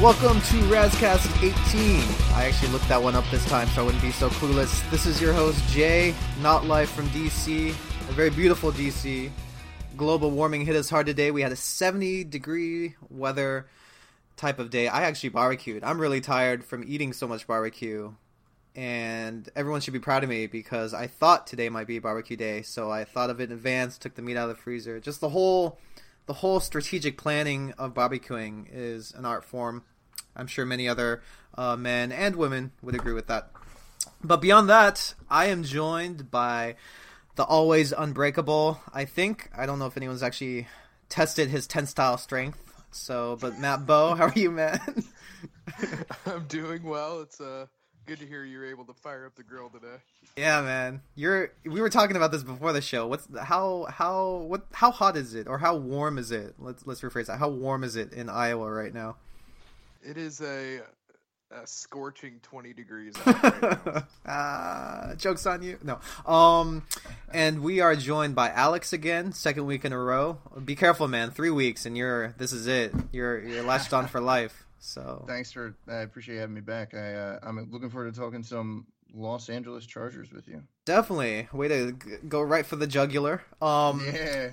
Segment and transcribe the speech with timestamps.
[0.00, 2.34] Welcome to Razzcast 18.
[2.34, 4.90] I actually looked that one up this time so I wouldn't be so clueless.
[4.90, 9.30] This is your host, Jay, not live from DC, a very beautiful DC.
[9.98, 11.30] Global warming hit us hard today.
[11.30, 13.66] We had a 70 degree weather
[14.38, 14.88] type of day.
[14.88, 15.84] I actually barbecued.
[15.84, 18.14] I'm really tired from eating so much barbecue.
[18.74, 22.62] And everyone should be proud of me because I thought today might be barbecue day.
[22.62, 24.98] So I thought of it in advance, took the meat out of the freezer.
[24.98, 25.78] Just the whole
[26.30, 29.82] the whole strategic planning of barbecuing is an art form.
[30.36, 31.22] I'm sure many other
[31.56, 33.50] uh, men and women would agree with that.
[34.22, 36.76] But beyond that, I am joined by
[37.36, 38.80] the always unbreakable.
[38.92, 40.68] I think I don't know if anyone's actually
[41.08, 42.58] tested his tensile strength.
[42.90, 44.80] So, but Matt Bow, how are you, man?
[46.26, 47.20] I'm doing well.
[47.20, 47.66] It's uh
[48.06, 49.96] good to hear you're able to fire up the grill today.
[50.36, 51.02] Yeah, man.
[51.14, 51.52] You're.
[51.64, 53.06] We were talking about this before the show.
[53.06, 56.54] What's how how what how hot is it or how warm is it?
[56.58, 57.38] Let's let's rephrase that.
[57.38, 59.16] How warm is it in Iowa right now?
[60.02, 60.80] It is a
[61.52, 64.02] a scorching 20 degrees out right now.
[64.26, 65.78] Ah, jokes on you.
[65.82, 65.98] No.
[66.24, 66.84] Um,
[67.32, 70.38] and we are joined by Alex again, second week in a row.
[70.64, 71.32] Be careful, man.
[71.32, 72.94] Three weeks, and you're this is it.
[73.12, 74.64] You're you're latched on for life.
[74.78, 75.74] So Thanks for.
[75.88, 76.94] I appreciate you having me back.
[76.94, 80.62] I uh, I'm looking forward to talking some Los Angeles Chargers with you.
[80.84, 83.42] definitely way to g- go right for the jugular.
[83.60, 84.50] Um, Yeah,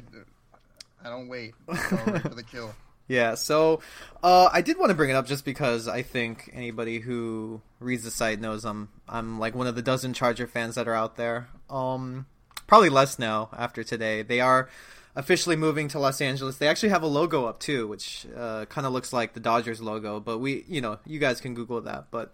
[1.06, 1.54] I don't wait.
[1.70, 1.76] I'll
[2.12, 2.74] wait for the kill.
[3.08, 3.80] Yeah, so
[4.22, 8.04] uh, I did want to bring it up just because I think anybody who reads
[8.04, 11.16] the site knows I'm I'm like one of the dozen Charger fans that are out
[11.16, 11.48] there.
[11.70, 12.26] Um,
[12.68, 14.24] probably less now after today.
[14.24, 14.70] They are
[15.16, 16.58] officially moving to Los Angeles.
[16.58, 19.82] They actually have a logo up too, which uh, kind of looks like the Dodgers
[19.82, 20.20] logo.
[20.20, 22.08] But we, you know, you guys can Google that.
[22.12, 22.34] But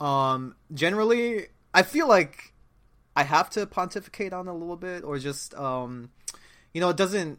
[0.00, 2.52] um, generally, I feel like
[3.14, 6.10] I have to pontificate on a little bit, or just um,
[6.74, 7.38] you know, it doesn't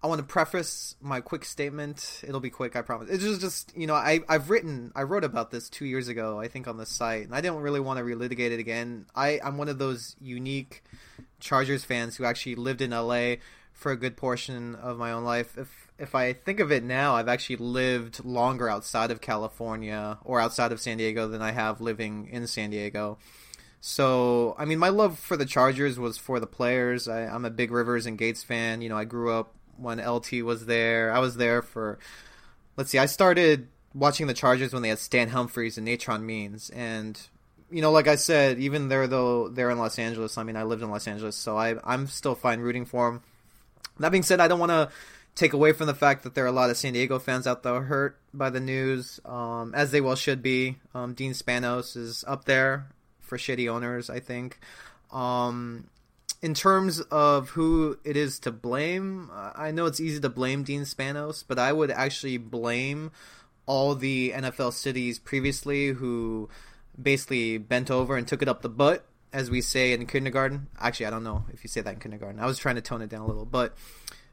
[0.00, 2.22] I want to preface my quick statement.
[2.26, 3.10] It'll be quick, I promise.
[3.10, 6.38] It's just, just you know, I I've written, I wrote about this two years ago,
[6.38, 9.06] I think, on the site, and I didn't really want to relitigate it again.
[9.16, 10.84] I I'm one of those unique
[11.40, 13.36] Chargers fans who actually lived in LA
[13.72, 15.58] for a good portion of my own life.
[15.58, 20.40] If if I think of it now, I've actually lived longer outside of California or
[20.40, 23.18] outside of San Diego than I have living in San Diego.
[23.80, 27.08] So, I mean, my love for the Chargers was for the players.
[27.08, 28.80] I, I'm a big Rivers and Gates fan.
[28.80, 31.12] You know, I grew up when LT was there.
[31.12, 31.98] I was there for,
[32.76, 36.70] let's see, I started watching the Chargers when they had Stan Humphries and Natrone Means.
[36.70, 37.20] And,
[37.70, 40.64] you know, like I said, even there, though, they're in Los Angeles, I mean, I
[40.64, 43.22] lived in Los Angeles, so I, I'm still fine rooting for them.
[43.98, 44.90] That being said, I don't want to
[45.34, 47.62] take away from the fact that there are a lot of San Diego fans out
[47.62, 50.76] there hurt by the news, um, as they well should be.
[50.94, 52.88] Um, Dean Spanos is up there
[53.20, 54.58] for shitty owners, I think.
[55.12, 55.88] Um,
[56.40, 60.82] in terms of who it is to blame, I know it's easy to blame Dean
[60.82, 63.10] Spanos, but I would actually blame
[63.66, 66.48] all the NFL cities previously who
[67.00, 70.68] basically bent over and took it up the butt, as we say in kindergarten.
[70.78, 72.40] Actually, I don't know if you say that in kindergarten.
[72.40, 73.76] I was trying to tone it down a little, but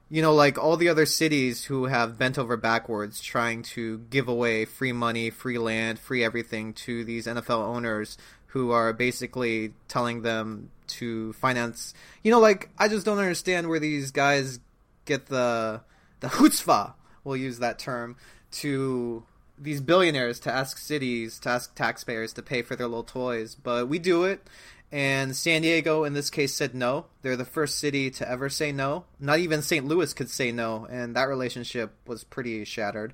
[0.10, 4.28] you know, like all the other cities who have bent over backwards trying to give
[4.28, 8.18] away free money, free land, free everything to these NFL owners
[8.48, 11.94] who are basically telling them to finance.
[12.24, 14.60] You know, like I just don't understand where these guys
[15.06, 15.82] get the
[16.20, 16.94] the chutzpah.
[17.24, 18.16] We'll use that term
[18.52, 19.24] to
[19.58, 23.88] these billionaires to ask cities to ask taxpayers to pay for their little toys, but
[23.88, 24.48] we do it.
[24.96, 27.08] And San Diego, in this case, said no.
[27.22, 29.04] They're the first city to ever say no.
[29.20, 29.86] Not even St.
[29.86, 33.12] Louis could say no, and that relationship was pretty shattered.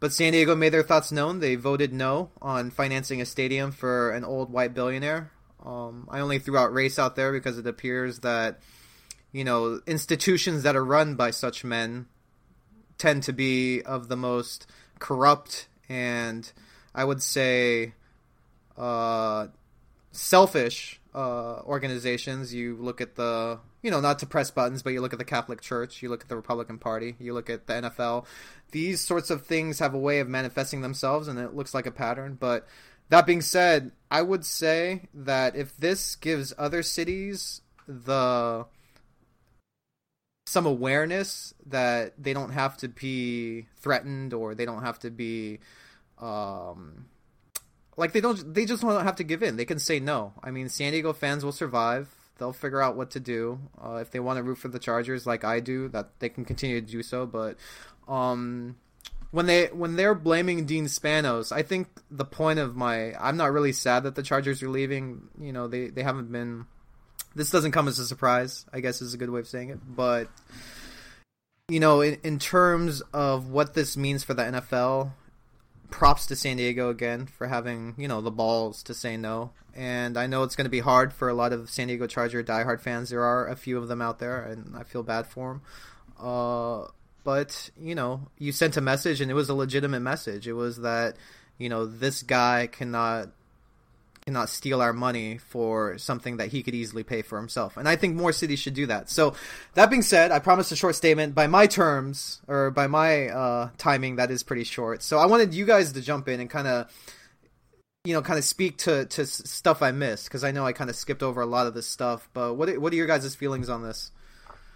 [0.00, 1.40] But San Diego made their thoughts known.
[1.40, 5.30] They voted no on financing a stadium for an old white billionaire.
[5.62, 8.60] Um, I only threw out race out there because it appears that,
[9.32, 12.06] you know, institutions that are run by such men
[12.96, 14.66] tend to be of the most
[14.98, 16.50] corrupt and
[16.94, 17.92] I would say
[18.78, 19.48] uh,
[20.12, 22.54] selfish uh, organizations.
[22.54, 25.24] You look at the, you know, not to press buttons, but you look at the
[25.24, 28.26] Catholic Church, you look at the Republican Party, you look at the NFL.
[28.70, 31.90] These sorts of things have a way of manifesting themselves, and it looks like a
[31.90, 32.36] pattern.
[32.38, 32.66] But
[33.10, 38.66] that being said, I would say that if this gives other cities the
[40.46, 45.60] some awareness that they don't have to be threatened or they don't have to be
[46.18, 47.06] um,
[47.96, 49.56] like they don't they just don't have to give in.
[49.56, 50.32] They can say no.
[50.42, 52.08] I mean san diego fans will survive.
[52.38, 53.60] They'll figure out what to do.
[53.82, 56.44] Uh, if they want to root for the chargers like i do that they can
[56.44, 57.26] continue to do so.
[57.26, 57.56] But
[58.08, 58.76] um,
[59.30, 63.52] when they when they're blaming dean spanos i think the point of my i'm not
[63.52, 65.28] really sad that the chargers are leaving.
[65.40, 66.66] You know they they haven't been
[67.34, 69.78] this doesn't come as a surprise i guess is a good way of saying it.
[69.86, 70.28] But
[71.68, 75.12] you know in, in terms of what this means for the nfl
[75.92, 79.52] props to San Diego again for having you know the balls to say no.
[79.74, 82.42] And I know it's going to be hard for a lot of San Diego Charger
[82.42, 83.10] diehard fans.
[83.10, 85.62] There are a few of them out there, and I feel bad for them.
[86.18, 86.88] Uh,
[87.24, 90.48] but you know, you sent a message, and it was a legitimate message.
[90.48, 91.16] It was that
[91.58, 93.28] you know this guy cannot
[94.26, 97.76] cannot steal our money for something that he could easily pay for himself.
[97.76, 99.10] And I think more cities should do that.
[99.10, 99.34] So,
[99.74, 101.34] that being said, I promised a short statement.
[101.34, 105.02] By my terms, or by my uh, timing, that is pretty short.
[105.02, 106.90] So, I wanted you guys to jump in and kind of,
[108.04, 110.90] you know, kind of speak to, to stuff I missed, because I know I kind
[110.90, 112.28] of skipped over a lot of this stuff.
[112.32, 114.12] But what, what are your guys' feelings on this?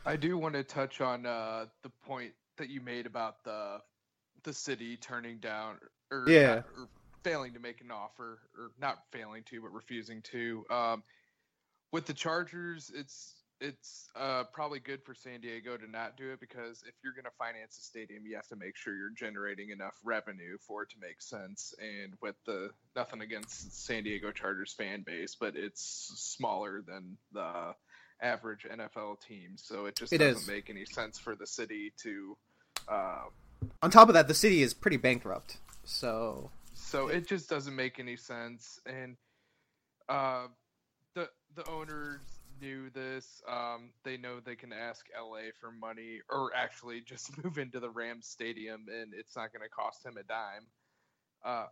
[0.04, 3.80] I do want to touch on uh, the point that you made about the
[4.44, 5.76] the city turning down
[6.12, 6.46] or, yeah.
[6.46, 6.88] not, or
[7.26, 10.64] failing to make an offer, or not failing to, but refusing to.
[10.70, 11.02] Um,
[11.92, 16.40] with the Chargers, it's it's uh, probably good for San Diego to not do it
[16.40, 19.70] because if you're going to finance a stadium, you have to make sure you're generating
[19.70, 21.74] enough revenue for it to make sense.
[21.80, 27.74] And with the nothing against San Diego Chargers fan base, but it's smaller than the
[28.20, 30.48] average NFL team, so it just It doesn't is.
[30.48, 32.36] make any sense for the city to.
[32.88, 33.24] Uh,
[33.82, 35.56] On top of that, the city is pretty bankrupt.
[35.84, 36.50] So,
[36.86, 39.16] So it just doesn't make any sense, and
[40.08, 40.46] uh,
[41.16, 42.20] the the owners
[42.60, 43.42] knew this.
[43.48, 47.90] Um, they know they can ask LA for money, or actually just move into the
[47.90, 50.68] Rams stadium, and it's not going to cost him a dime.
[51.44, 51.66] Uh,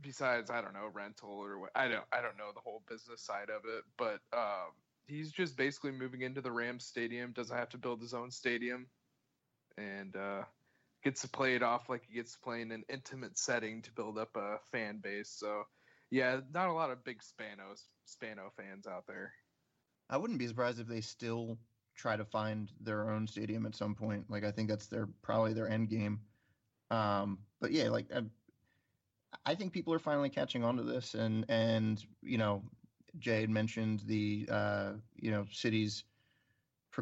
[0.00, 1.70] besides, I don't know rental or what.
[1.74, 4.72] I don't I don't know the whole business side of it, but um,
[5.06, 7.32] he's just basically moving into the Rams stadium.
[7.32, 8.86] Doesn't have to build his own stadium,
[9.76, 10.44] and uh,
[11.08, 13.90] gets to play it off like he gets to play in an intimate setting to
[13.92, 15.30] build up a fan base.
[15.30, 15.62] So,
[16.10, 19.32] yeah, not a lot of big Spanos Spano fans out there.
[20.10, 21.56] I wouldn't be surprised if they still
[21.96, 24.26] try to find their own stadium at some point.
[24.28, 26.20] Like I think that's their probably their end game.
[26.90, 28.20] Um, but yeah, like I,
[29.46, 32.62] I think people are finally catching on to this, and and you know,
[33.18, 36.04] Jay had mentioned the uh, you know city's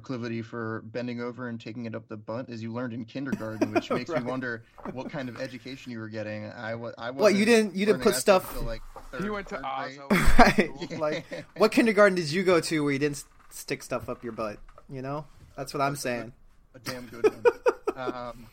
[0.00, 3.72] proclivity for bending over and taking it up the butt, as you learned in kindergarten,
[3.72, 4.22] which makes Right.
[4.22, 4.62] me wonder
[4.92, 6.44] what kind of education you were getting.
[6.50, 8.82] I wa- I What, you didn't- you didn't put stuff- until, like
[9.12, 10.00] He third- went to third grade.
[10.10, 10.38] Oz.
[10.38, 10.98] right?
[11.00, 11.24] like,
[11.56, 14.58] what kindergarten did you go to where you didn't stick stuff up your butt?
[14.90, 15.24] You know,
[15.56, 16.30] that's what I'm saying.
[16.74, 17.96] a damn good one.
[17.96, 18.46] um,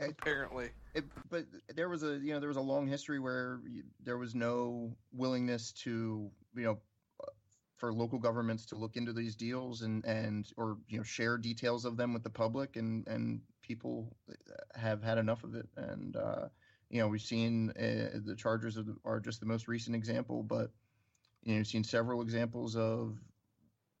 [0.00, 3.80] Apparently, it, but there was a you know there was a long history where y-
[4.04, 6.78] there was no willingness to you know
[7.76, 11.84] for local governments to look into these deals and and or you know share details
[11.84, 15.68] of them with the public and and people uh, have had enough of it.
[15.76, 16.48] And uh,
[16.90, 20.42] you know we've seen uh, the Chargers are, the, are just the most recent example
[20.42, 20.70] but
[21.42, 23.18] you know you've seen several examples of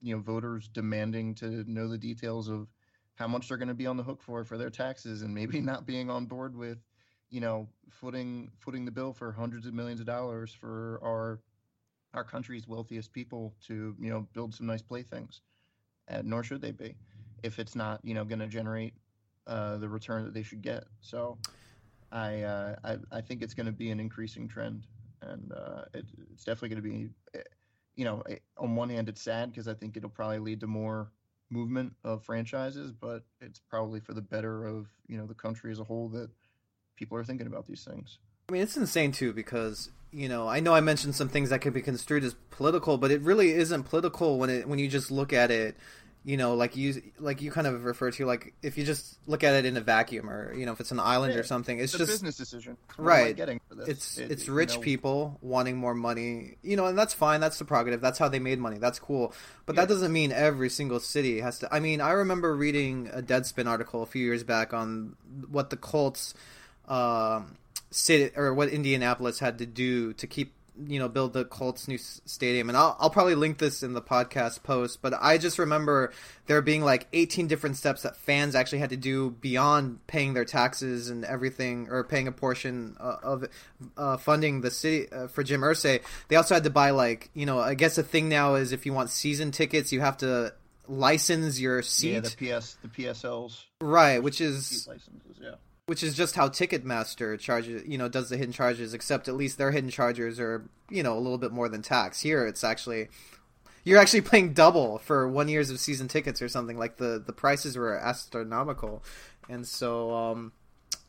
[0.00, 2.68] you know voters demanding to know the details of
[3.16, 5.60] how much they're going to be on the hook for for their taxes and maybe
[5.72, 6.78] not being on board with
[7.30, 11.40] you know footing footing the bill for hundreds of millions of dollars for our
[12.14, 15.40] our country's wealthiest people to you know build some nice playthings
[16.08, 16.94] and nor should they be
[17.42, 18.94] if it's not you know going to generate
[19.46, 21.38] uh, the return that they should get so
[22.12, 24.86] I, uh, I I think it's going to be an increasing trend
[25.20, 27.42] and uh, it, it's definitely going to be eh,
[27.96, 30.66] you know eh, on one hand it's sad because I think it'll probably lead to
[30.66, 31.10] more
[31.50, 35.80] movement of franchises, but it's probably for the better of you know the country as
[35.80, 36.30] a whole that
[36.96, 38.18] people are thinking about these things.
[38.48, 41.60] I mean, it's insane too because you know I know I mentioned some things that
[41.60, 45.10] could be construed as political, but it really isn't political when it when you just
[45.10, 45.76] look at it.
[46.26, 49.44] You know, like you like you kind of refer to like if you just look
[49.44, 51.78] at it in a vacuum, or you know if it's an island Yeah, or something,
[51.78, 53.36] it's It's, a just business decision, What Right.
[53.36, 53.88] getting for this?
[53.88, 57.40] it's It- it's you rich know, people wanting more money you know and that's fine
[57.42, 59.34] that's the prerogative that's how they made money that's cool
[59.66, 59.82] but Yeah.
[59.82, 63.66] that doesn't mean every single city has to i mean i remember reading a deadspin
[63.68, 65.16] article a few years back on
[65.50, 66.32] what the colts
[66.88, 67.56] um
[67.94, 70.54] city or what indianapolis had to do to keep
[70.86, 74.02] you know build the colts new stadium and I'll, I'll probably link this in the
[74.02, 76.12] podcast post but i just remember
[76.46, 80.44] there being like 18 different steps that fans actually had to do beyond paying their
[80.44, 83.44] taxes and everything or paying a portion uh, of
[83.96, 86.02] uh, funding the city uh, for Jim Irsay.
[86.28, 88.84] They also had to buy like you know I guess the thing now is if
[88.84, 90.54] you want season tickets you have to
[90.86, 95.33] license your seat yeah, the PS the PSLs right which is licenses.
[95.86, 98.94] Which is just how Ticketmaster charges, you know, does the hidden charges.
[98.94, 102.20] Except at least their hidden charges are, you know, a little bit more than tax.
[102.20, 103.08] Here, it's actually
[103.84, 106.78] you're actually paying double for one year's of season tickets or something.
[106.78, 109.02] Like the the prices were astronomical,
[109.48, 110.52] and so um,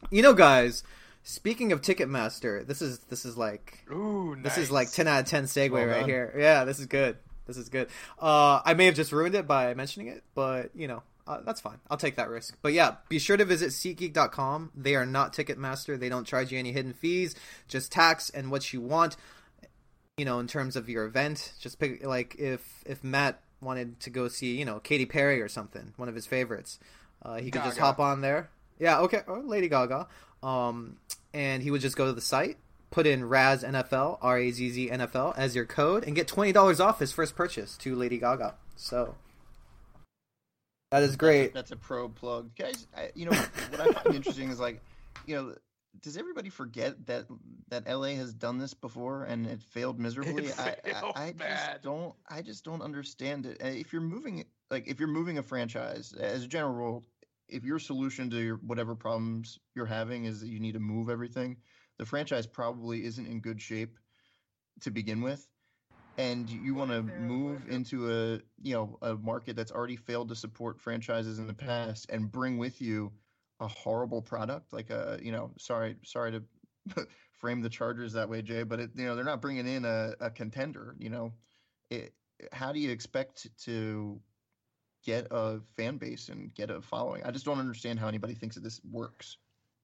[0.10, 0.84] you know, guys.
[1.28, 5.26] Speaking of Ticketmaster, this is this is like ooh, this is like ten out of
[5.26, 6.32] ten segue Well right here.
[6.38, 7.18] Yeah, this is good.
[7.48, 7.88] This is good.
[8.22, 11.62] Uh, I may have just ruined it by mentioning it, but you know, uh, that's
[11.62, 11.80] fine.
[11.90, 12.58] I'll take that risk.
[12.62, 14.72] But yeah, be sure to visit SeatGeek.com.
[14.76, 16.00] They are not Ticketmaster.
[16.00, 17.36] They don't charge you any hidden fees,
[17.68, 19.18] just tax and what you want.
[20.18, 24.10] You know, in terms of your event, just pick like if if Matt wanted to
[24.10, 26.80] go see, you know, Katy Perry or something, one of his favorites,
[27.22, 28.50] uh, he could just hop on there.
[28.80, 30.08] Yeah, okay, or Lady Gaga.
[30.44, 30.98] Um,
[31.34, 32.58] and he would just go to the site,
[32.92, 36.52] put in Razz NFL, R A Z Z NFL as your code, and get twenty
[36.52, 38.56] dollars off his first purchase to Lady Gaga.
[38.76, 39.16] So
[40.96, 41.54] that is great.
[41.54, 42.88] That's a pro plug, guys.
[42.96, 43.32] I, you know
[43.70, 44.82] what I find interesting is like,
[45.26, 45.56] you know,
[46.02, 47.26] does everybody forget that
[47.70, 50.48] that LA has done this before and it failed miserably?
[50.58, 51.48] I, failed I, I bad.
[51.74, 52.16] just don't.
[52.30, 53.62] I just don't understand it.
[53.64, 57.04] Uh, If you're moving, like, if you're moving a franchise, as a general rule,
[57.50, 61.10] if your solution to your whatever problems you're having is that you need to move
[61.10, 61.58] everything,
[61.98, 63.98] the franchise probably isn't in good shape
[64.82, 65.46] to begin with.
[66.18, 70.36] And you want to move into a you know a market that's already failed to
[70.36, 73.12] support franchises in the past and bring with you
[73.60, 76.44] a horrible product like a you know sorry sorry to
[77.34, 80.14] frame the Chargers that way, Jay, but it, you know they're not bringing in a,
[80.22, 80.96] a contender.
[81.00, 81.34] You know,
[81.90, 82.14] it,
[82.54, 84.20] how do you expect to
[85.04, 87.24] get a fan base and get a following?
[87.24, 89.38] I just don't understand how anybody thinks that this works.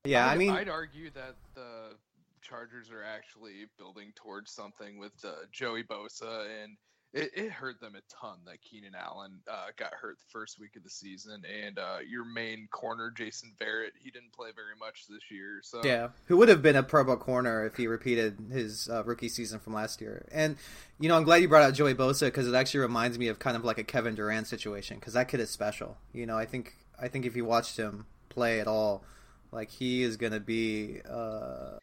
[0.06, 1.96] Yeah, I I'd- mean, I'd argue that the
[2.42, 6.78] Chargers are actually building towards something with uh, Joey Bosa, and
[7.14, 10.76] it, it hurt them a ton that Keenan Allen uh, got hurt the first week
[10.78, 15.08] of the season, and uh, your main corner Jason Verrett, he didn't play very much
[15.10, 15.60] this year.
[15.62, 19.04] So Yeah, who would have been a Pro Bowl corner if he repeated his uh,
[19.04, 20.26] rookie season from last year?
[20.32, 20.56] And
[21.00, 23.40] you know, I'm glad you brought out Joey Bosa because it actually reminds me of
[23.40, 25.98] kind of like a Kevin Durant situation because that kid is special.
[26.14, 29.04] You know, I think I think if you watched him play at all,
[29.52, 31.02] like he is gonna be.
[31.08, 31.78] Uh,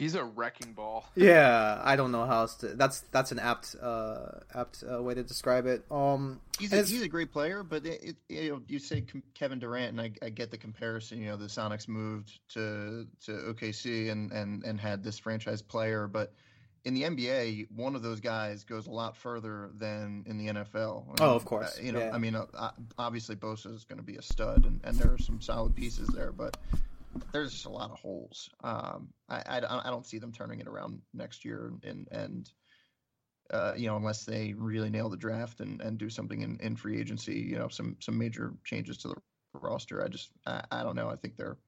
[0.00, 1.04] he's a wrecking ball.
[1.14, 2.68] yeah, I don't know how else to.
[2.68, 5.84] That's that's an apt uh, apt uh, way to describe it.
[5.90, 9.22] Um, He's a, he's a great player, but it, it, you know you say com-
[9.34, 11.22] Kevin Durant, and I, I get the comparison.
[11.22, 16.08] You know, the Sonics moved to to OKC and and and had this franchise player,
[16.08, 16.32] but
[16.84, 21.20] in the NBA, one of those guys goes a lot further than in the NFL.
[21.20, 22.14] I Oh, of course, uh, you know, yeah.
[22.14, 25.12] I mean, uh, uh, obviously Bosa is going to be a stud, and, and there
[25.12, 26.56] are some solid pieces there, but
[27.32, 28.48] there's just a lot of holes.
[28.64, 32.50] Um, I, I, I don't see them turning it around next year, and and
[33.52, 36.76] uh, you know, unless they really nail the draft and, and do something in, in
[36.76, 39.14] free agency, you know, some some major changes to the
[39.54, 40.04] roster.
[40.04, 41.08] I just I, I don't know.
[41.08, 41.58] I think they're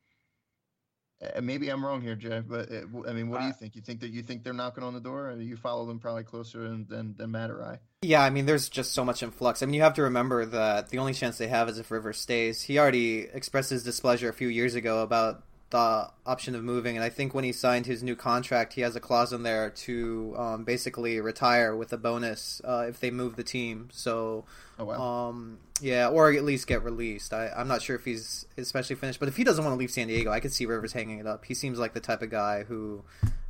[1.41, 3.77] maybe I'm wrong here, Jay, but uh, w- I mean, what do you Uh, think?
[3.77, 5.31] You think that you think they're knocking on the door?
[5.31, 7.79] Or you follow them probably closer than than, than Matt or I.
[8.03, 9.63] Yeah, I mean, there's just so much influx.
[9.63, 12.19] I mean, you have to remember that the only chance they have is if Rivers
[12.19, 12.63] stays.
[12.63, 17.03] He already expressed his displeasure a few years ago about the option of moving, and
[17.05, 20.35] I think when he signed his new contract, he has a clause in there to
[20.39, 23.89] um, basically retire with a bonus uh, if they move the team.
[23.91, 24.45] So,
[24.79, 25.29] Oh wow.
[25.29, 27.33] um, yeah, or at least get released.
[27.33, 29.91] I, I'm not sure if he's especially finished, but if he doesn't want to leave
[29.91, 31.45] San Diego, I could see Rivers hanging it up.
[31.47, 33.03] He seems like the type of guy who,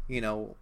[0.09, 0.55] you know,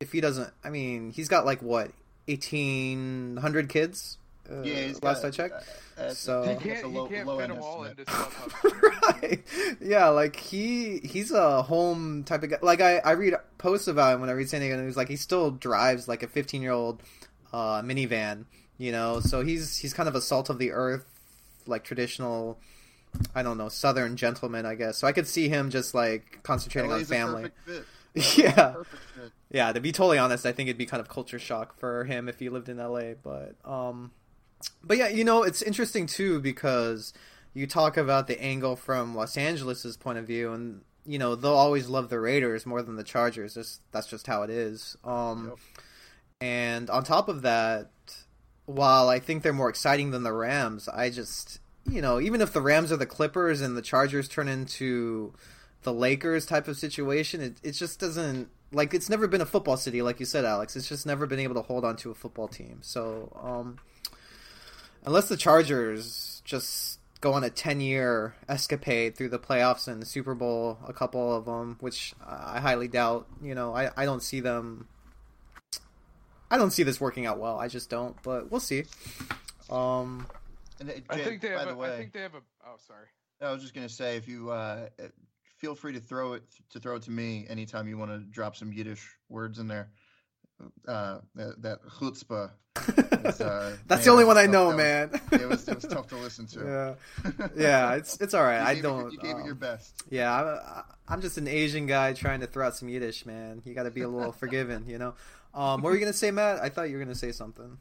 [0.00, 1.90] if he doesn't, I mean, he's got like what,
[2.28, 4.16] 1,800 kids?
[4.50, 5.54] Uh, yeah, he's last got- I checked.
[5.98, 8.04] uh, uh, So- He can't, a he can't low fit them all into
[9.22, 9.42] right.
[9.80, 12.58] Yeah, like he he's a home type of guy.
[12.62, 14.96] Like I I read posts about him when I read San Diego News.
[14.96, 17.02] Like he still drives like a 15 year old
[17.52, 18.44] uh, minivan.
[18.78, 21.04] You know, so he's he's kind of a salt of the earth,
[21.66, 22.58] like traditional.
[23.34, 24.96] I don't know, Southern gentleman, I guess.
[24.96, 27.50] So I could see him just like concentrating on LA's a family.
[27.66, 27.88] perfect.
[28.38, 28.52] Yeah.
[28.72, 29.32] Perfect fit.
[29.50, 32.28] Yeah, to be totally honest, I think it'd be kind of culture shock for him
[32.28, 33.12] if he lived in LA.
[33.22, 34.10] But um,
[34.82, 37.12] but yeah, you know, it's interesting too because
[37.54, 41.52] you talk about the angle from Los Angeles's point of view, and you know they'll
[41.52, 43.54] always love the Raiders more than the Chargers.
[43.54, 44.96] Just that's just how it is.
[45.04, 45.58] Um, Yep.
[46.40, 47.90] and on top of that,
[48.66, 52.52] while I think they're more exciting than the Rams, I just you know even if
[52.52, 55.34] the Rams are the Clippers and the Chargers turn into
[55.82, 59.76] the Lakers type of situation, it it just doesn't like it's never been a football
[59.76, 60.76] city like you said, Alex.
[60.76, 62.78] It's just never been able to hold on to a football team.
[62.82, 63.78] So um,
[65.04, 70.06] unless the Chargers just go on a 10 year escapade through the playoffs and the
[70.06, 74.22] Super Bowl, a couple of them, which I highly doubt, you know, I, I don't
[74.22, 74.88] see them.
[76.50, 77.58] I don't see this working out well.
[77.58, 78.84] I just don't, but we'll see.
[79.70, 80.26] Um,
[80.80, 81.68] And uh, I think they by have.
[81.68, 82.42] the A, way, I think they have a.
[82.66, 83.06] Oh, sorry.
[83.40, 85.04] I was just gonna say, if you uh, uh,
[85.58, 88.54] feel free to throw it to throw it to me anytime you want to drop
[88.56, 89.90] some Yiddish words in there.
[90.86, 92.50] Uh, that, that chutzpah.
[93.26, 95.10] is, uh, That's man, the only one I know, man.
[95.30, 96.96] Was, it was it was tough to listen to.
[97.24, 98.60] yeah, yeah, it's it's all right.
[98.60, 99.12] I gave it your- don't.
[99.12, 100.02] you gave it your um, best.
[100.08, 103.60] Yeah, I, I'm just an Asian guy trying to throw out some Yiddish, man.
[103.66, 105.14] You got to be a little forgiving, you know.
[105.54, 106.62] Um, what were you gonna say, Matt?
[106.62, 107.76] I thought you were gonna say something,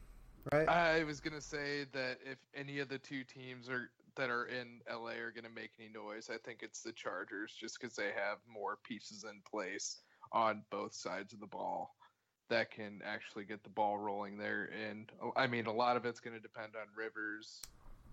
[0.52, 0.68] right?
[0.68, 4.82] I was gonna say that if any of the two teams are that are in
[4.90, 6.30] LA are going to make any noise.
[6.30, 9.98] I think it's the Chargers just because they have more pieces in place
[10.32, 11.96] on both sides of the ball
[12.52, 14.70] that can actually get the ball rolling there.
[14.90, 17.62] And uh, I mean, a lot of it's going to depend on Rivers,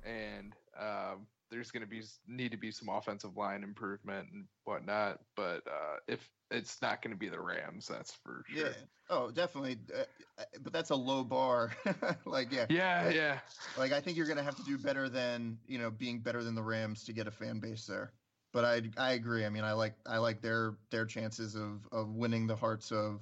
[0.07, 5.19] and um, there's going to be need to be some offensive line improvement and whatnot.
[5.37, 8.69] But uh, if it's not going to be the Rams, that's for sure.
[8.69, 8.73] Yeah.
[9.11, 9.79] Oh, definitely.
[9.93, 10.03] Uh,
[10.39, 11.73] uh, but that's a low bar.
[12.25, 12.67] like, yeah.
[12.71, 13.39] Yeah, yeah.
[13.77, 16.45] Like, I think you're going to have to do better than you know being better
[16.45, 18.13] than the Rams to get a fan base there.
[18.53, 19.45] But I I agree.
[19.45, 23.21] I mean, I like I like their their chances of of winning the hearts of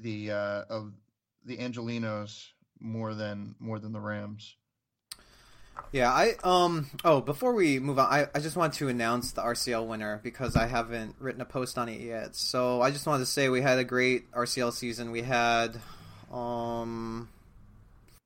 [0.00, 0.92] the uh of
[1.44, 4.56] the Angelenos more than more than the Rams.
[5.92, 9.42] Yeah, I um oh before we move on, I, I just want to announce the
[9.42, 12.36] RCL winner because I haven't written a post on it yet.
[12.36, 15.10] So I just wanted to say we had a great RCL season.
[15.10, 15.80] We had
[16.32, 17.28] um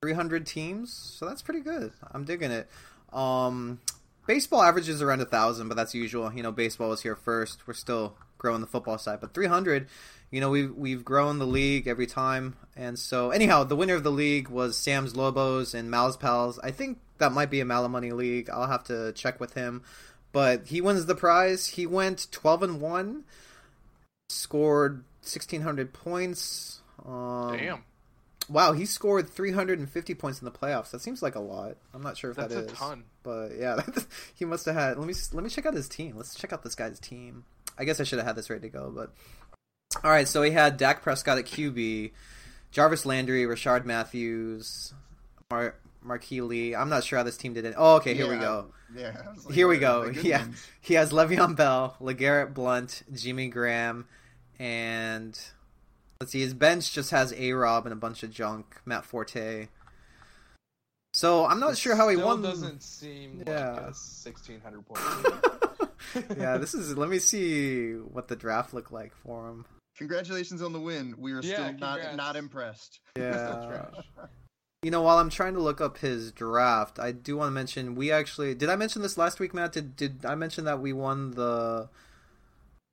[0.03, 1.93] 300 teams, so that's pretty good.
[2.13, 2.69] I'm digging it.
[3.13, 3.81] Um
[4.27, 6.33] baseball averages around a thousand, but that's usual.
[6.33, 7.67] You know, baseball was here first.
[7.67, 9.89] We're still growing the football side, but 300.
[10.31, 14.03] You know, we've we've grown the league every time, and so anyhow, the winner of
[14.03, 16.59] the league was Sam's Lobos and Mal's Pals.
[16.59, 18.51] I think that might be a Malamoney league.
[18.51, 19.83] I'll have to check with him,
[20.33, 21.69] but he wins the prize.
[21.69, 23.25] He went 12 and one,
[24.29, 26.81] scored 1600 points.
[27.07, 27.85] Um, Damn,
[28.49, 30.91] Wow, he scored 350 points in the playoffs.
[30.91, 31.77] That seems like a lot.
[31.95, 33.05] I'm not sure if that's that a ton.
[33.23, 33.81] But yeah,
[34.35, 34.99] he must have had.
[34.99, 36.17] Let me let me check out his team.
[36.17, 37.45] Let's check out this guy's team.
[37.79, 39.13] I guess I should have had this ready to go, but
[40.03, 40.29] all right.
[40.29, 42.13] So he had Dak Prescott at QB,
[42.71, 44.95] Jarvis Landry, Rishard Matthews,
[45.51, 46.75] Mar- Marqise Lee.
[46.75, 47.75] I'm not sure how this team did it.
[47.77, 48.15] Oh, okay.
[48.15, 48.67] Here we go.
[48.97, 49.17] Yeah.
[49.45, 50.11] Like, Here we "Oh, go.
[50.23, 50.39] Yeah.
[50.41, 54.07] goodness." He has Le'Veon Bell, LeGarrette Blunt, Jimmy Graham,
[54.59, 55.39] and
[56.21, 59.69] let's see, his bench just has A Rob and a bunch of junk, Matt Forte.
[61.15, 62.43] So I'm not It sure how he won.
[62.43, 63.73] Doesn't seem Yeah.
[63.73, 65.01] like a sixteen hundred point.
[66.13, 66.25] team.
[66.37, 66.97] yeah, this is.
[66.97, 69.65] Let me see what the draft looked like for him.
[69.97, 71.15] Congratulations on the win.
[71.17, 72.17] We are Yeah, still not congrats.
[72.17, 73.01] not impressed.
[73.17, 73.87] Yeah.
[74.83, 77.95] You know, while I'm trying to look up his draft, I do want to mention
[77.95, 78.69] we actually did.
[78.69, 79.73] I mention this last week, Matt.
[79.73, 81.89] Did did I mention that we won the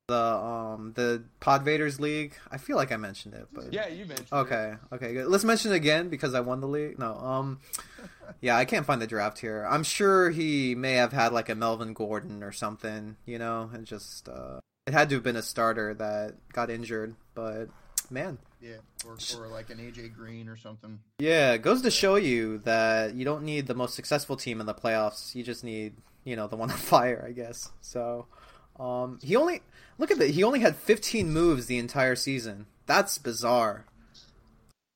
[0.08, 2.34] the um the Podvaders League?
[2.50, 4.28] I feel like I mentioned it, but yeah, you mentioned.
[4.30, 4.34] it.
[4.34, 5.26] Okay, okay, good.
[5.26, 6.98] Let's mention it again because I won the league.
[6.98, 7.60] No, um,
[8.40, 9.66] yeah, I can't find the draft here.
[9.68, 13.86] I'm sure he may have had like a Melvin Gordon or something, you know, and
[13.86, 17.14] just uh, it had to have been a starter that got injured.
[17.34, 17.66] But
[18.10, 18.76] man, Yeah.
[19.06, 20.98] Or, or like an AJ Green or something.
[21.18, 24.66] yeah, it goes to show you that you don't need the most successful team in
[24.66, 25.34] the playoffs.
[25.34, 27.70] You just need, you know, the one on fire, I guess.
[27.80, 28.26] So,
[28.78, 29.62] um, he only
[29.98, 30.30] look at that.
[30.30, 32.66] He only had 15 moves the entire season.
[32.86, 33.84] That's bizarre.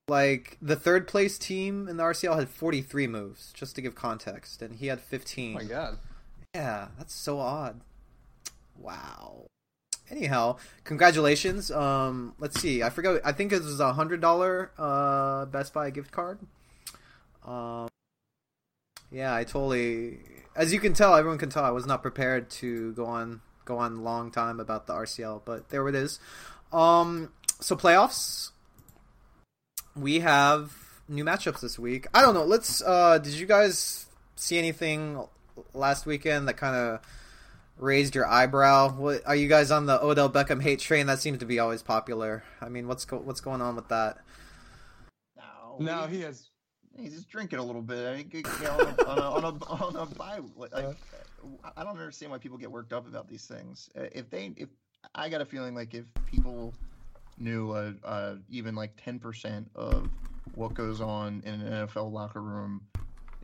[0.08, 4.62] Like the third place team in the RCL had 43 moves, just to give context,
[4.62, 5.56] and he had 15.
[5.56, 5.98] Oh my god.
[6.54, 7.80] Yeah, that's so odd.
[8.78, 9.46] Wow.
[10.10, 11.70] Anyhow, congratulations.
[11.72, 12.82] Um, let's see.
[12.82, 13.20] I forgot.
[13.24, 16.38] I think it was a hundred dollar uh Best Buy gift card.
[17.44, 17.88] Um,
[19.10, 20.20] yeah, I totally.
[20.54, 23.78] As you can tell, everyone can tell I was not prepared to go on go
[23.78, 26.18] on long time about the RCL, but there it is.
[26.72, 28.50] Um, so playoffs.
[29.94, 30.72] We have
[31.08, 32.06] new matchups this week.
[32.14, 32.44] I don't know.
[32.44, 32.82] Let's.
[32.82, 35.22] Uh, did you guys see anything
[35.74, 37.00] last weekend that kind of
[37.78, 38.92] raised your eyebrow?
[38.92, 41.06] What are you guys on the Odell Beckham hate train?
[41.06, 42.44] That seems to be always popular.
[42.60, 44.18] I mean, what's go- what's going on with that?
[45.36, 45.76] No.
[45.80, 46.48] No, he has.
[46.98, 48.06] He's just drinking a little bit.
[48.06, 50.40] I think, you know, on a on a, on a, on a bye.
[50.56, 50.72] Like,
[51.76, 53.90] I don't understand why people get worked up about these things.
[53.98, 54.68] Uh, If they, if
[55.14, 56.74] I got a feeling like if people
[57.38, 60.08] knew uh, uh, even like ten percent of
[60.54, 62.80] what goes on in an NFL locker room,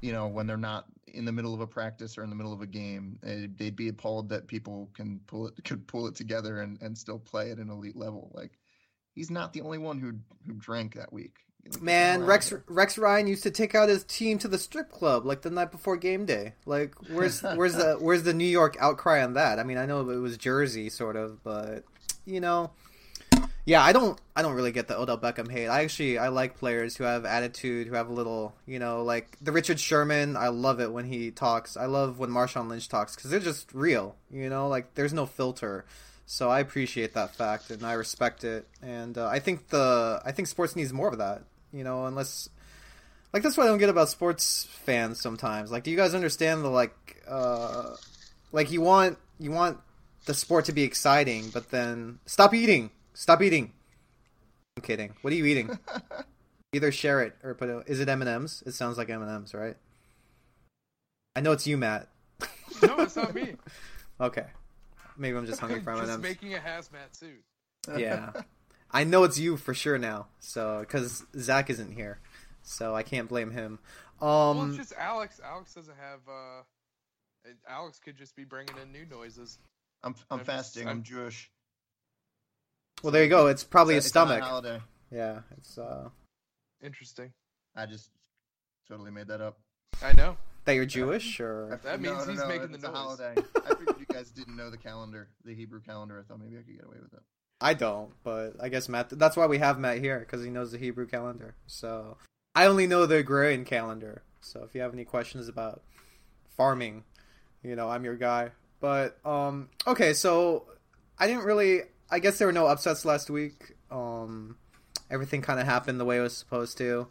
[0.01, 2.53] you know, when they're not in the middle of a practice or in the middle
[2.53, 6.61] of a game, they'd be appalled that people can pull it could pull it together
[6.61, 8.31] and, and still play at an elite level.
[8.35, 8.59] Like
[9.15, 10.15] he's not the only one who
[10.47, 11.39] who drank that week.
[11.81, 15.43] Man, Rex Rex Ryan used to take out his team to the strip club like
[15.43, 16.55] the night before game day.
[16.67, 19.59] Like, where's where's the where's the New York outcry on that?
[19.59, 21.85] I mean, I know it was Jersey sort of, but
[22.27, 22.73] you know,
[23.65, 25.69] yeah, I don't I don't really get the Odell Beckham hate.
[25.69, 29.37] I actually I like players who have attitude, who have a little, you know, like
[29.41, 30.37] the Richard Sherman.
[30.37, 31.77] I love it when he talks.
[31.77, 34.17] I love when Marshawn Lynch talks because they're just real.
[34.31, 35.85] You know, like there's no filter.
[36.27, 38.67] So I appreciate that fact and I respect it.
[38.83, 41.43] And uh, I think the I think sports needs more of that.
[41.73, 42.49] You know, unless
[43.33, 45.71] like that's what I don't get about sports fans sometimes.
[45.73, 47.97] Like, do you guys understand the like uh
[48.53, 49.79] like you want you want
[50.27, 52.91] the sport to be exciting, but then stop eating.
[53.15, 53.73] Stop eating.
[54.77, 55.15] I'm kidding.
[55.23, 55.79] What are you eating?
[56.73, 57.85] Either share it or put it.
[57.87, 58.63] Is it M and M's?
[58.65, 59.77] It sounds like M and M's, right?
[61.37, 62.09] I know it's you, Matt.
[62.83, 63.55] No, it's not me.
[64.21, 64.45] Okay,
[65.17, 66.23] maybe I'm just hungry for just M&Ms.
[66.23, 67.43] making a hazmat suit.
[67.97, 68.31] Yeah,
[68.93, 70.27] I know it's you for sure now.
[70.39, 72.21] So because Zach isn't here,
[72.63, 73.79] so I can't blame him.
[74.21, 74.29] Um,
[74.59, 75.41] well, it's just Alex.
[75.45, 76.21] Alex doesn't have.
[76.29, 76.63] uh
[77.69, 79.59] Alex could just be bringing in new noises.
[80.05, 80.83] I'm I'm I'm just- fasting.
[80.85, 81.51] I'm, I'm- Jewish.
[83.03, 83.49] well, there you go.
[83.49, 84.45] It's probably It's his a- it's a stomach.
[84.49, 84.81] holiday.
[85.11, 86.09] Yeah, it's uh
[86.83, 87.33] Interesting.
[87.77, 88.11] I just
[88.89, 89.59] totally made that up.
[90.03, 90.37] I know.
[90.65, 92.97] that you're Jewish or That means no, he's no, making the it's a noise.
[92.97, 93.35] holiday.
[93.67, 96.19] I figured you guys didn't know the calendar, the Hebrew calendar.
[96.21, 97.23] I thought maybe I could get away with it.
[97.63, 99.11] I don't, but I guess Matt.
[99.11, 101.55] That's why we have Matt here because he knows the Hebrew calendar.
[101.67, 102.17] So
[102.57, 104.23] I only know the Gregorian calendar.
[104.41, 105.83] So if you have any questions about
[106.57, 107.05] farming,
[107.63, 108.51] you know I'm your guy.
[108.81, 110.65] But um, okay, so
[111.19, 111.83] I didn't really.
[112.11, 113.77] I guess there were no upsets last week.
[113.91, 114.57] Um,
[115.09, 117.07] everything kind of happened the way it was supposed to.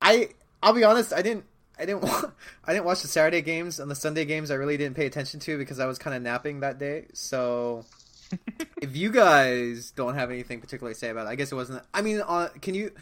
[0.00, 0.30] I
[0.62, 1.12] I'll be honest.
[1.12, 1.44] I didn't.
[1.76, 2.04] I didn't.
[2.64, 4.52] I didn't watch the Saturday games and the Sunday games.
[4.52, 7.06] I really didn't pay attention to because I was kind of napping that day.
[7.14, 7.84] So
[8.80, 11.82] if you guys don't have anything particularly to say about it, I guess it wasn't.
[11.92, 12.92] I mean, uh, can you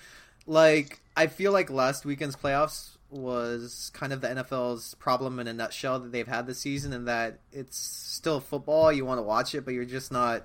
[0.47, 1.01] like?
[1.17, 6.01] I feel like last weekend's playoffs was kind of the NFL's problem in a nutshell
[6.01, 8.93] that they've had this season, and that it's still football.
[8.93, 10.45] You want to watch it, but you're just not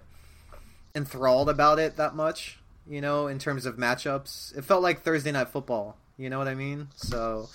[0.96, 2.60] enthralled about it that much.
[2.88, 5.98] You know, in terms of matchups, it felt like Thursday night football.
[6.18, 6.90] You know what I mean?
[6.96, 7.50] So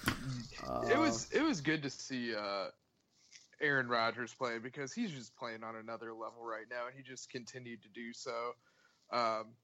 [0.67, 2.67] uh, it was it was good to see uh,
[3.61, 7.31] Aaron Rodgers play because he's just playing on another level right now, and he just
[7.31, 8.53] continued to do so.
[9.13, 9.55] Um,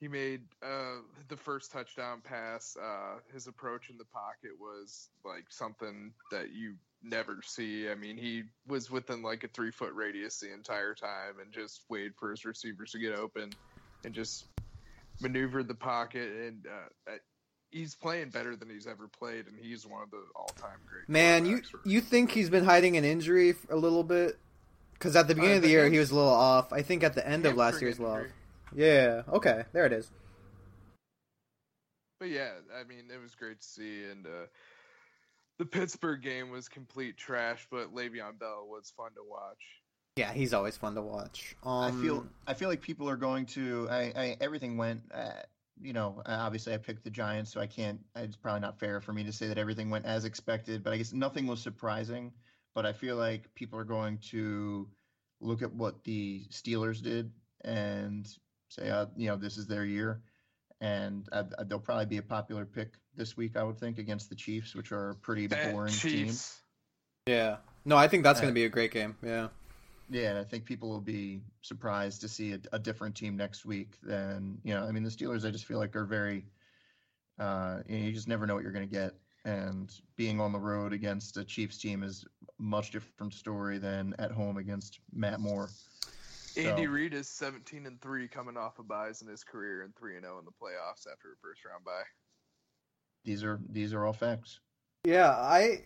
[0.00, 2.76] he made uh, the first touchdown pass.
[2.80, 7.88] Uh, his approach in the pocket was like something that you never see.
[7.88, 11.82] I mean, he was within like a three foot radius the entire time and just
[11.88, 13.50] waited for his receivers to get open
[14.04, 14.46] and just
[15.20, 16.30] maneuvered the pocket.
[16.46, 17.12] And uh,
[17.70, 21.08] he's playing better than he's ever played, and he's one of the all-time great.
[21.08, 24.38] Man, you quarterbacks you think he's been hiding an injury a little bit?
[24.94, 26.72] Because at the beginning Uh, of the the year he was a little off.
[26.72, 28.18] I think at the end of last hamstring year's love.
[28.18, 28.32] injury.
[28.74, 29.22] Yeah.
[29.28, 29.64] Okay.
[29.72, 30.10] There it is.
[32.20, 34.46] But yeah, I mean, it was great to see, and uh,
[35.58, 39.60] the Pittsburgh game was complete trash, but Le'Veon Bell was fun to watch.
[40.16, 41.54] Yeah, he's always fun to watch.
[41.62, 43.86] Um, I feel I feel like people are going to.
[43.88, 45.02] I, I everything went.
[45.14, 45.30] Uh,
[45.82, 48.00] you know, uh, obviously I picked the Giants, so I can't.
[48.16, 50.82] It's probably not fair for me to say that everything went as expected.
[50.82, 52.32] But I guess nothing was surprising.
[52.74, 54.88] But I feel like people are going to
[55.40, 57.32] look at what the Steelers did
[57.64, 58.28] and
[58.68, 60.20] say, uh, you know, this is their year,
[60.80, 63.56] and uh, uh, they'll probably be a popular pick this week.
[63.56, 66.32] I would think against the Chiefs, which are a pretty That boring team.
[67.26, 67.56] Yeah.
[67.84, 69.16] No, I think that's Uh, going to be a great game.
[69.22, 69.48] Yeah.
[70.10, 73.66] Yeah, and I think people will be surprised to see a, a different team next
[73.66, 74.84] week than you know.
[74.84, 76.46] I mean, the Steelers, I just feel like are very.
[77.38, 80.50] Uh, you, know, you just never know what you're going to get, and being on
[80.50, 84.98] the road against a Chiefs team is a much different story than at home against
[85.12, 85.68] Matt Moore.
[86.56, 89.94] Andy So- Reid is 17 and three, coming off of byes in his career, and
[89.94, 92.02] three and 0 in the playoffs after a first round bye.
[93.24, 94.58] These are these are all facts.
[95.04, 95.84] Yeah, I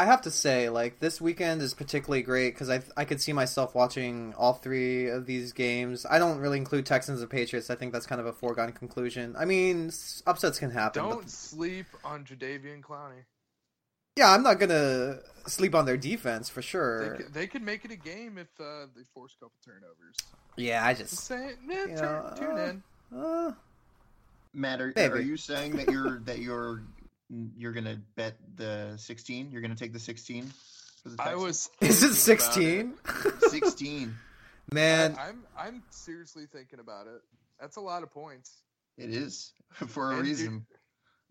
[0.00, 3.32] I have to say, like this weekend is particularly great because I I could see
[3.34, 6.06] myself watching all three of these games.
[6.08, 7.68] I don't really include Texans and Patriots.
[7.68, 9.36] I think that's kind of a foregone conclusion.
[9.38, 9.90] I mean,
[10.26, 11.02] upsets can happen.
[11.02, 13.24] Don't But, sleep on Jadeveon Clowney.
[14.16, 17.14] yeah, I'm not gonna sleep on their defense for They sure.
[17.16, 20.16] could, they could make it a game if uh, they force a couple turnovers.
[20.56, 23.18] Yeah, I Just just saying, yeah, You turn, know, tune uh, in.
[23.18, 23.52] uh,
[24.52, 26.82] Matt, are, are you saying that you're that you're
[27.32, 29.50] Mm, you're going to bet the 16?
[29.50, 30.50] You're going to take the 16
[31.02, 31.70] for the I was.
[31.80, 32.94] is it 16?
[33.48, 34.14] 16.
[34.72, 37.22] Man, I, I'm I'm seriously thinking about it.
[37.60, 38.62] That's a lot of points.
[38.96, 40.66] It is for a And do- reason.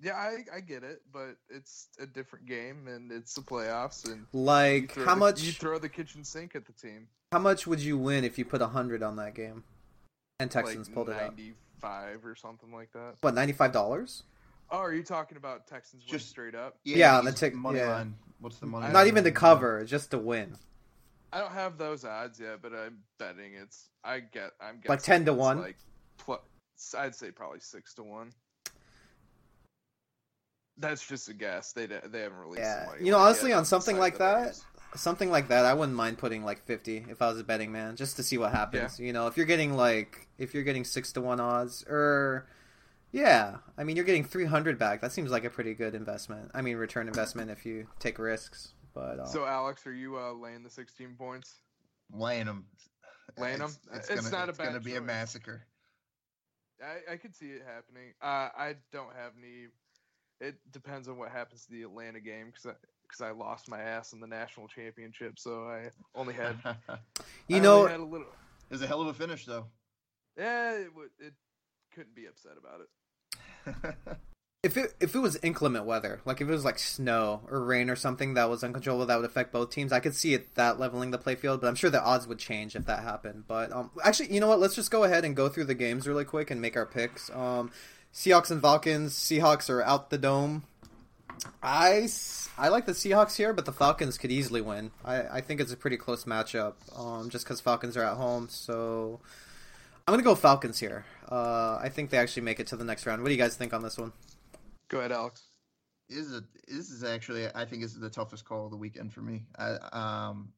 [0.02, 4.26] Yeah, I, I get it, but it's a different game and it's the playoffs and
[4.34, 7.08] like how the- much you throw the kitchen sink at the team.
[7.34, 9.64] how much would you win if you put a hundred on that game?
[10.40, 11.38] And Texans like pulled it out.
[11.38, 13.16] 95 or something like that.
[13.22, 14.24] What ninety five dollars?
[14.72, 16.78] Oh, are you talking about Texans win Just- straight up?
[16.84, 17.90] Yeah, on the he's tick- money yeah.
[17.90, 18.16] line.
[18.40, 18.86] What's the money?
[18.88, 19.08] Not line?
[19.08, 20.56] even to cover, just to win.
[21.32, 23.90] I don't have those odds yet, but I'm betting it's.
[24.04, 24.52] I get.
[24.62, 25.62] I'm guessing Like 10 to 1?
[25.62, 25.78] Like,
[26.18, 26.40] plus,
[26.98, 28.32] I'd say probably six to one.
[30.78, 31.74] That's just a guess.
[31.74, 32.62] They they haven't released.
[32.62, 32.86] Yeah.
[32.88, 34.66] money You know, honestly, yet on something like the that, Vegas.
[34.96, 37.96] Something like that, I wouldn't mind putting like fifty if I was a betting man,
[37.96, 39.00] just to see what happens.
[39.00, 42.48] You know, if you're getting like if you're getting six to one odds, or
[43.12, 45.02] yeah, I mean you're getting three hundred back.
[45.02, 46.52] That seems like a pretty good investment.
[46.54, 48.74] I mean, return investment if you take risks.
[48.94, 51.56] But uh, So Alex, are you uh, laying the 16 points?
[52.12, 52.66] laying them.
[53.38, 53.72] Laying 'em?
[53.94, 55.62] It's, It's gonna, not a it's gonna bad be a massacre.
[56.82, 58.14] I, I could see it happening.
[58.22, 59.68] Uh, I don't have any
[60.42, 63.82] it depends on what happens to the Atlanta game because because I, I, lost my
[63.82, 66.58] ass in the national championship, so I only had
[67.48, 68.28] you I know had a little.
[68.70, 69.66] It was a hell of a finish, though.
[70.38, 71.34] Yeah, it, it
[71.94, 72.88] couldn't be upset about it.
[74.64, 77.90] if it if it was inclement weather, like if it was like snow or rain
[77.90, 80.80] or something that was uncontrollable that would affect both teams, I could see it that
[80.80, 81.62] leveling the playfield.
[81.62, 83.46] But I'm sure the odds would change if that happened.
[83.48, 84.60] But um, actually, you know what?
[84.60, 87.30] Let's just go ahead and go through the games really quick and make our picks.
[87.32, 87.72] Um,
[88.14, 89.14] Seahawks and Falcons.
[89.14, 90.64] Seahawks are out the dome.
[91.64, 92.08] I,
[92.58, 94.92] I like the Seahawks here, but the Falcons could easily win.
[95.06, 98.48] I, I think it's a pretty close matchup, um, just because Falcons are at home.
[98.50, 99.20] So
[100.08, 101.06] I'm gonna go Falcons here.
[101.30, 103.22] Uh, I think they actually make it to the next round.
[103.22, 104.12] What do you guys think on this one?
[104.90, 105.44] Go ahead, Alex.
[106.10, 108.78] This is a, this is actually I think this is the toughest call of the
[108.78, 109.44] weekend for me.
[109.58, 110.50] I um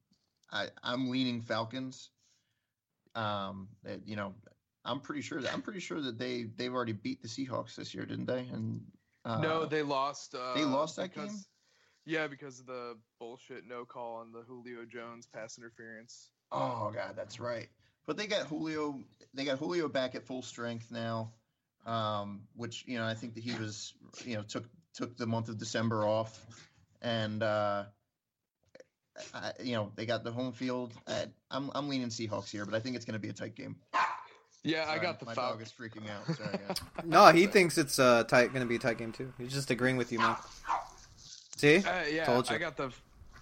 [0.50, 2.10] I I'm leaning Falcons.
[3.14, 3.68] Um,
[4.06, 4.34] you know,
[4.86, 7.94] I'm pretty sure that I'm pretty sure that they they've already beat the Seahawks this
[7.94, 8.46] year, didn't they?
[8.50, 8.80] And
[9.26, 10.34] uh, no, they lost.
[10.34, 11.44] Uh, they lost that because, game.
[12.06, 16.30] Yeah, because of the bullshit no call on the Julio Jones pass interference.
[16.50, 17.68] Oh god, that's right.
[18.06, 18.98] But they got Julio.
[19.34, 21.32] They got Julio back at full strength now,
[21.86, 25.48] um, which you know I think that he was you know took took the month
[25.48, 26.44] of December off,
[27.00, 27.84] and uh,
[29.34, 30.92] I, you know they got the home field.
[31.06, 33.54] I, I'm I'm leaning Seahawks here, but I think it's going to be a tight
[33.54, 33.76] game.
[34.64, 36.36] Yeah, Sorry, I got the my Fal- dog is freaking out.
[36.36, 36.58] Sorry,
[37.04, 39.32] no, he thinks it's uh, tight, going to be a tight game too.
[39.38, 40.36] He's just agreeing with you, man.
[41.56, 41.78] See?
[41.78, 42.92] Uh, yeah, I got the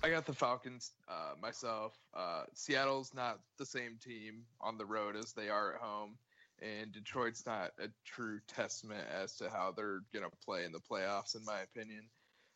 [0.02, 1.94] I got the Falcons uh, myself.
[2.14, 6.16] Uh, Seattle's not the same team on the road as they are at home,
[6.62, 10.80] and Detroit's not a true testament as to how they're going to play in the
[10.80, 12.04] playoffs, in my opinion.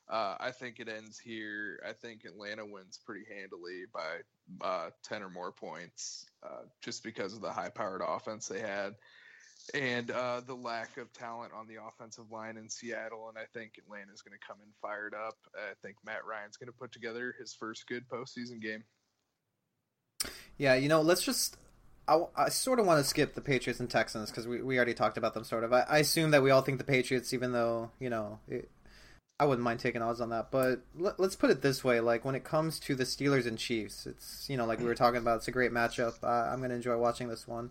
[0.08, 1.80] Uh, I think it ends here.
[1.86, 7.34] I think Atlanta wins pretty handily by uh, 10 or more points uh, just because
[7.34, 8.94] of the high powered offense they had
[9.72, 13.28] and uh, the lack of talent on the offensive line in Seattle.
[13.28, 15.36] And I think Atlanta is going to come in fired up.
[15.56, 18.84] I think Matt Ryan's going to put together his first good postseason game.
[20.58, 21.56] Yeah, you know, let's just.
[22.06, 24.92] I, I sort of want to skip the Patriots and Texans because we, we already
[24.92, 25.72] talked about them, sort of.
[25.72, 28.70] I, I, assume that we all think the Patriots, even though, you know, it,
[29.40, 30.50] I wouldn't mind taking odds on that.
[30.50, 33.58] But let, us put it this way: like when it comes to the Steelers and
[33.58, 36.22] Chiefs, it's you know like we were talking about, it's a great matchup.
[36.22, 37.70] I'm going to enjoy watching this one.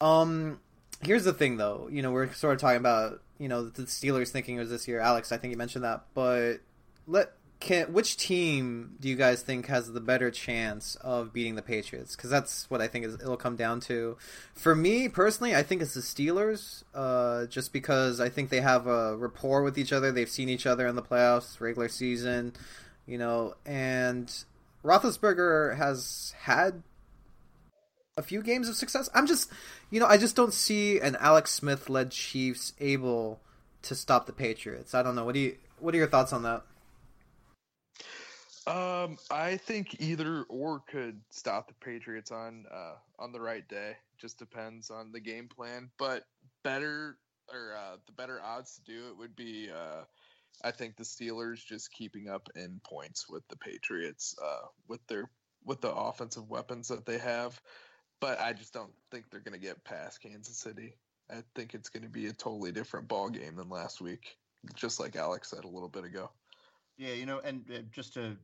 [0.00, 0.60] Um,
[1.02, 1.88] here's the thing, though.
[1.90, 4.88] You know, we're sort of talking about you know the Steelers thinking it was this
[4.88, 5.00] year.
[5.00, 6.58] Alex, I think you mentioned that, but
[7.06, 11.62] let can which team do you guys think has the better chance of beating the
[11.62, 12.14] Patriots?
[12.14, 14.16] Because that's what I think is, it'll come down to.
[14.54, 18.86] For me personally, I think it's the Steelers, uh, just because I think they have
[18.86, 20.12] a rapport with each other.
[20.12, 22.52] They've seen each other in the playoffs, regular season,
[23.06, 24.32] you know, and
[24.84, 26.82] Roethlisberger has had
[28.18, 29.08] a few games of success.
[29.14, 29.50] I'm just,
[29.90, 33.40] you know, I just don't see an Alex Smith led Chiefs able
[33.82, 34.92] to stop the Patriots.
[34.92, 35.24] I don't know.
[35.24, 35.56] What do you?
[35.78, 36.64] What are your thoughts on that?
[38.66, 43.96] Um, I think either or could stop the Patriots on uh, on the right day.
[44.18, 45.88] Just depends on the game plan.
[45.96, 46.24] But
[46.64, 47.16] better
[47.50, 50.02] or uh, the better odds to do it would be, uh,
[50.62, 55.30] I think the Steelers just keeping up in points with the Patriots uh, with their
[55.64, 57.60] with the offensive weapons that they have.
[58.20, 60.94] But I just don't think they're going to get past Kansas City.
[61.30, 64.36] I think it's going to be a totally different ball game than last week,
[64.74, 66.30] just like Alex said a little bit ago.
[66.96, 68.36] Yeah, you know, and uh, just to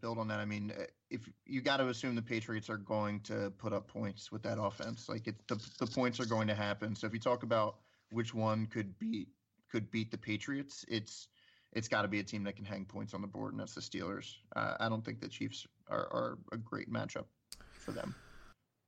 [0.00, 0.72] build on that, I mean,
[1.10, 4.60] if you got to assume the Patriots are going to put up points with that
[4.60, 6.96] offense, like it, the the points are going to happen.
[6.96, 7.76] So if you talk about
[8.10, 9.28] which one could beat
[9.70, 11.28] could beat the Patriots, it's
[11.72, 13.74] it's got to be a team that can hang points on the board, and that's
[13.74, 14.34] the Steelers.
[14.56, 17.26] Uh, I don't think the Chiefs are, are a great matchup
[17.72, 18.14] for them.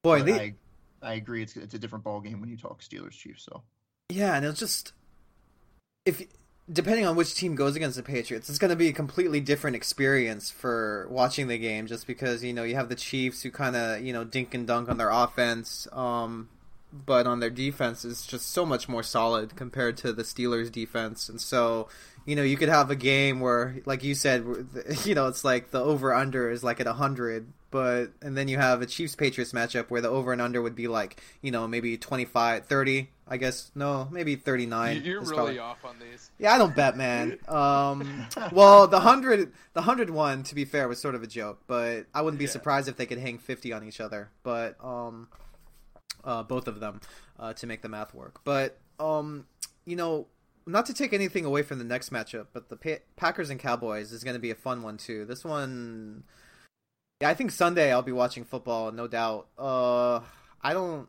[0.07, 0.41] Boy, they...
[0.41, 0.55] I
[1.03, 1.43] I agree.
[1.43, 3.45] It's it's a different ball game when you talk Steelers Chiefs.
[3.45, 3.63] So
[4.09, 4.93] yeah, and it's just
[6.05, 6.23] if
[6.71, 9.77] depending on which team goes against the Patriots, it's going to be a completely different
[9.77, 11.87] experience for watching the game.
[11.87, 14.67] Just because you know you have the Chiefs who kind of you know dink and
[14.67, 16.49] dunk on their offense, um,
[17.05, 21.29] but on their defense is just so much more solid compared to the Steelers' defense,
[21.29, 21.89] and so
[22.25, 24.45] you know you could have a game where, like you said,
[25.05, 28.59] you know it's like the over under is like at hundred, but and then you
[28.59, 31.67] have a Chiefs Patriots matchup where the over and under would be like you know
[31.69, 35.03] maybe 25, 30, I guess no, maybe thirty nine.
[35.05, 35.59] You're really probably...
[35.59, 36.31] off on these.
[36.39, 37.39] Yeah, I don't bet, man.
[37.49, 41.61] Um, well, the hundred, the hundred one, to be fair, was sort of a joke,
[41.67, 42.51] but I wouldn't be yeah.
[42.51, 44.31] surprised if they could hang fifty on each other.
[44.43, 45.29] But um,
[46.25, 47.01] uh, both of them,
[47.39, 48.41] uh, to make the math work.
[48.45, 49.47] But um,
[49.85, 50.27] you know,
[50.67, 54.13] not to take anything away from the next matchup, but the pa- Packers and Cowboys
[54.13, 55.25] is going to be a fun one too.
[55.25, 56.25] This one,
[57.21, 59.47] yeah, I think Sunday I'll be watching football, no doubt.
[59.59, 60.21] Uh,
[60.63, 61.09] I don't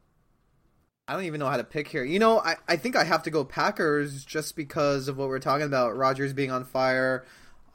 [1.07, 2.03] I don't even know how to pick here.
[2.03, 5.39] You know, I, I think I have to go Packers just because of what we're
[5.39, 5.95] talking about.
[5.95, 7.25] Rodgers being on fire.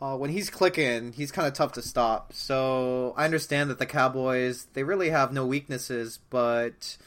[0.02, 2.32] Uh, when he's clicking, he's kind of tough to stop.
[2.34, 6.98] So I understand that the Cowboys they really have no weaknesses, but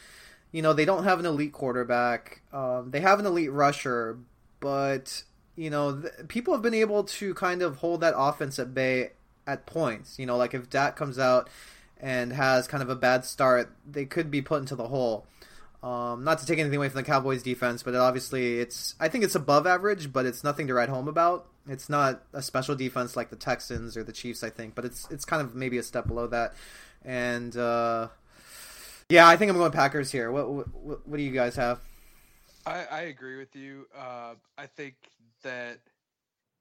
[0.55, 2.41] you know they don't have an elite quarterback.
[2.53, 4.17] Um, they have an elite rusher,
[4.61, 5.23] but
[5.57, 9.11] you know th- people have been able to kind of hold that offense at bay
[9.45, 10.17] at points.
[10.17, 11.49] You know, like if Dak comes out
[11.99, 15.27] and has kind of a bad start, they could be put into the hole.
[15.83, 19.25] Um, not to take anything away from the Cowboys defense, but obviously it's I think
[19.25, 21.47] it's above average, but it's nothing to write home about.
[21.67, 25.05] It's not a special defense like the Texans or the Chiefs, I think, but it's
[25.11, 26.53] it's kind of maybe a step below that.
[27.03, 28.07] And uh,
[29.09, 30.31] yeah, I think I'm going Packers here.
[30.31, 31.79] What what, what do you guys have?
[32.65, 33.85] I, I agree with you.
[33.95, 34.95] Uh, I think
[35.43, 35.79] that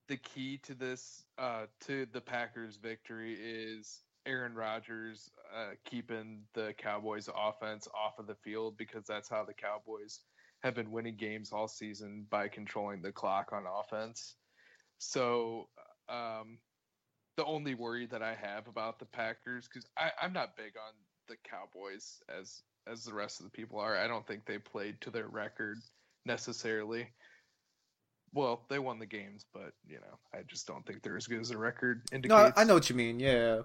[0.09, 6.75] the key to this, uh, to the Packers' victory, is Aaron Rodgers uh, keeping the
[6.77, 10.21] Cowboys' offense off of the field because that's how the Cowboys
[10.63, 14.37] have been winning games all season by controlling the clock on offense.
[14.99, 15.69] So,
[16.09, 16.59] um,
[17.37, 19.89] the only worry that I have about the Packers, because
[20.23, 20.93] I'm not big on
[21.29, 23.97] the Cowboys as as the rest of the people are.
[23.97, 25.79] I don't think they played to their record
[26.27, 27.09] necessarily.
[28.33, 31.41] Well, they won the games, but you know, I just don't think they're as good
[31.41, 32.57] as the record indicates.
[32.57, 33.21] No, I know what you mean.
[33.21, 33.61] Yeah,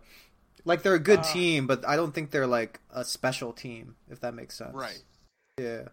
[0.64, 3.96] like they're a good Uh, team, but I don't think they're like a special team.
[4.10, 4.76] If that makes sense.
[4.76, 5.02] Right.
[5.58, 5.88] Yeah.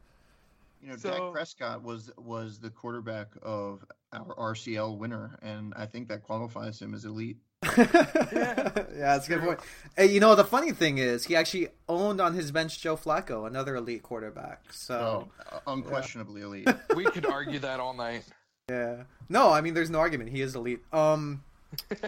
[0.83, 5.87] You know, So- Dak Prescott was was the quarterback of our RCL winner, and I
[5.87, 7.38] think that qualifies him as elite.
[7.78, 9.46] yeah, that's a good true.
[9.48, 9.60] point.
[9.96, 13.46] Hey, you know the funny thing is, he actually owned on his bench Joe Flacco,
[13.46, 14.62] another elite quarterback.
[14.72, 16.68] So Oh, unquestionably elite.
[16.94, 18.24] we could argue that all night.
[18.70, 20.30] yeah, no, I mean there's no argument.
[20.30, 20.80] He is elite.
[20.92, 21.42] Um,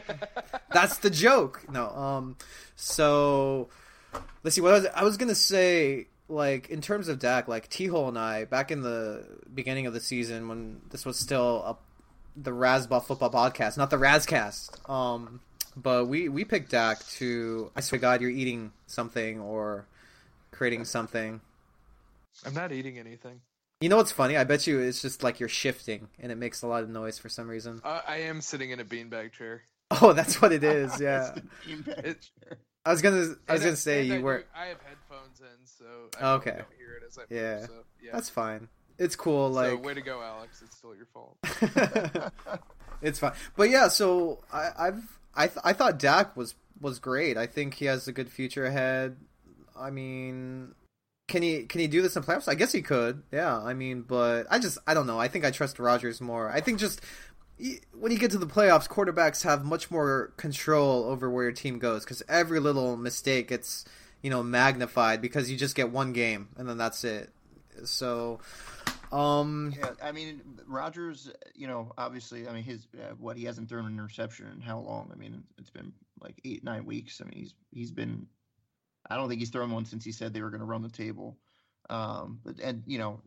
[0.73, 1.65] that's the joke.
[1.71, 2.37] No, um,
[2.77, 3.69] so
[4.43, 4.61] let's see.
[4.61, 8.09] What I was, I was gonna say, like in terms of Dak, like T Hole
[8.09, 11.77] and I back in the beginning of the season when this was still a,
[12.41, 14.89] the Razzball Football Podcast, not the Razzcast.
[14.89, 15.41] Um,
[15.77, 17.71] but we we picked Dak to.
[17.77, 19.87] I swear to God, you're eating something or
[20.51, 21.41] creating something.
[22.47, 23.41] I'm not eating anything.
[23.81, 24.37] You know what's funny?
[24.37, 27.19] I bet you it's just like you're shifting and it makes a lot of noise
[27.19, 27.81] for some reason.
[27.85, 29.63] Uh, I am sitting in a beanbag chair.
[30.03, 31.01] Oh, that's what it is.
[31.01, 31.33] Yeah.
[31.35, 32.59] It's the beanbag It- chair.
[32.85, 34.67] I was gonna I was And gonna I- say and I you do- were I
[34.67, 35.85] have headphones in, so
[36.21, 36.51] I Okay.
[36.51, 37.31] don't hear it as I move.
[37.31, 37.67] Yeah.
[37.67, 37.73] So,
[38.03, 38.11] yeah.
[38.13, 38.69] That's fine.
[38.99, 39.51] It's cool.
[39.51, 40.63] Like so way to go, Alex.
[40.63, 41.37] It's still your fault.
[43.03, 43.33] it's fine.
[43.57, 47.37] But yeah, so I, I've I th- I thought Dak was was great.
[47.37, 49.17] I think he has a good future ahead.
[49.79, 50.75] I mean,
[51.29, 52.49] can he can he do this in playoffs?
[52.49, 53.23] I guess he could.
[53.31, 53.57] Yeah.
[53.57, 55.19] I mean, but I just I don't know.
[55.19, 56.51] I think I trust Rodgers more.
[56.51, 57.01] I think just
[57.93, 61.79] when you get to the playoffs, quarterbacks have much more control over where your team
[61.79, 63.85] goes because every little mistake gets
[64.23, 67.31] you know magnified because you just get one game and then that's it.
[67.85, 68.41] So.
[69.13, 71.31] Um, Yeah, I mean, Rodgers.
[71.55, 74.81] You know, obviously, I mean, his uh, what he hasn't thrown an interception in how
[74.81, 75.11] long?
[75.13, 77.21] I mean, it's been like eight, nine weeks.
[77.21, 78.27] I mean, he's he's been.
[79.11, 80.91] I don't think he's thrown one since he said they were going to run the
[80.91, 81.39] table.
[81.89, 83.23] Um, but and you know,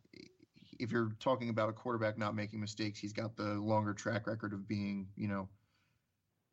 [0.79, 4.53] if you're talking about a quarterback not making mistakes, he's got the longer track record
[4.53, 5.47] of being, you know,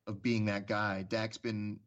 [0.07, 1.03] of being that guy.
[1.03, 1.81] Dak's been,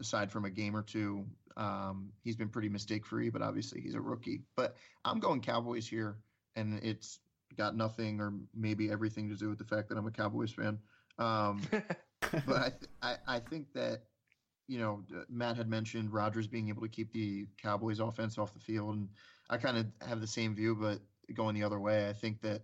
[0.00, 1.24] aside from a game or two,
[1.56, 4.42] um, he's been pretty mistake free, but obviously he's a rookie.
[4.56, 6.16] But I'm going Cowboys here
[6.56, 7.20] and it's
[7.56, 10.78] got nothing or maybe everything to do with the fact that I'm a Cowboys fan.
[11.18, 14.02] Um, but I, th- I, I think that
[14.66, 18.60] you know Matt had mentioned Rodgers being able to keep the Cowboys offense off the
[18.60, 19.08] field, and
[19.48, 21.00] I kind of have the same view, but
[21.34, 22.08] going the other way.
[22.08, 22.62] I think that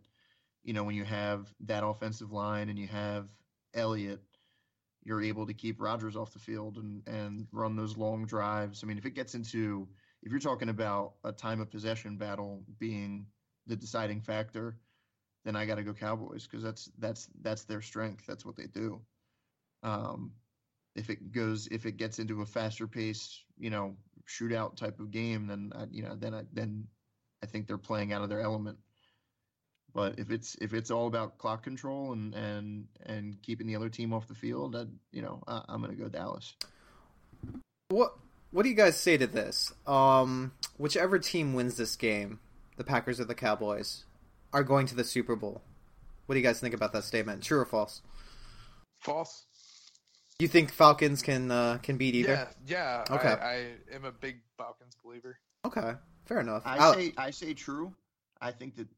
[0.65, 3.29] you know when you have that offensive line and you have
[3.75, 4.21] Elliott,
[5.05, 8.83] you're able to keep Rodgers off the field and and run those long drives.
[8.83, 9.89] I mean, if it gets into
[10.23, 13.27] if you're talking about a time of possession battle being
[13.67, 14.77] the deciding factor,
[15.45, 18.25] then I got to go Cowboys because that's that's that's their strength.
[18.27, 19.01] That's what they do.
[19.83, 20.33] Um,
[20.95, 23.97] if it goes, if it gets into a faster pace, you know,
[24.29, 26.87] shootout type of game, then I, you know, then I then
[27.43, 28.79] I think they're playing out of their element.
[29.95, 33.89] But if it's if it's all about clock control and and and keeping the other
[33.89, 36.55] team off the field, I, you know, I, I'm gonna go Dallas.
[37.89, 38.17] What
[38.53, 39.73] What do you guys say to this?
[39.87, 42.41] Um, whichever team wins this game,
[42.83, 44.05] the Packers or the Cowboys,
[44.53, 45.63] are going to the Super Bowl.
[46.27, 47.43] What do you guys think about that statement?
[47.45, 48.03] True or false?
[48.99, 49.47] False.
[50.41, 52.49] You think Falcons can uh, can beat either?
[52.67, 53.15] Yeah, yeah.
[53.15, 53.29] Okay.
[53.29, 53.55] I,
[53.93, 55.39] I am a big Falcons believer.
[55.65, 55.93] Okay,
[56.25, 56.63] fair enough.
[56.65, 57.95] I I'll- say I say true.
[58.41, 58.89] I think that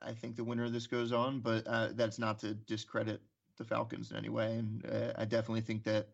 [0.00, 3.20] I think the winner of this goes on, but uh, that's not to discredit
[3.58, 4.52] the Falcons in any way.
[4.52, 6.06] And uh, I definitely think that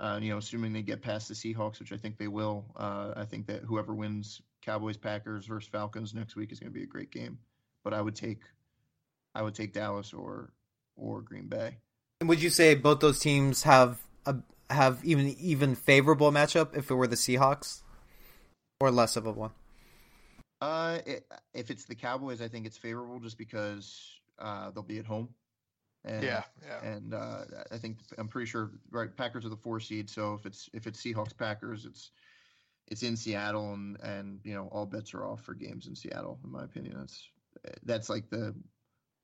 [0.00, 2.64] Uh, you know, assuming they get past the Seahawks, which I think they will.
[2.74, 6.78] Uh, I think that whoever wins Cowboys Packers versus Falcons next week is going to
[6.78, 7.38] be a great game.
[7.82, 8.40] But I would take
[9.34, 10.52] I would take Dallas or
[10.96, 11.78] or Green Bay.
[12.20, 14.36] And would you say both those teams have a
[14.68, 17.82] have even even favorable matchup if it were the Seahawks,
[18.80, 19.52] or less of a one?
[20.60, 24.98] Uh, it, if it's the Cowboys, I think it's favorable just because uh, they'll be
[24.98, 25.30] at home.
[26.04, 26.86] And, yeah, yeah.
[26.86, 30.08] And uh, I think I'm pretty sure right Packers are the four seed.
[30.10, 32.10] So if it's if it's Seahawks Packers, it's
[32.90, 36.38] it's in Seattle, and and you know all bets are off for games in Seattle.
[36.44, 37.28] In my opinion, that's
[37.84, 38.54] that's like the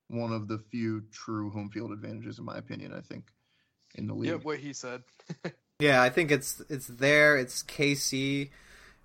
[0.08, 2.92] one of the few true home field advantages, in my opinion.
[2.92, 3.24] I think
[3.94, 4.30] in the league.
[4.30, 5.02] Yeah, what he said.
[5.78, 7.36] yeah, I think it's it's there.
[7.36, 8.50] It's KC.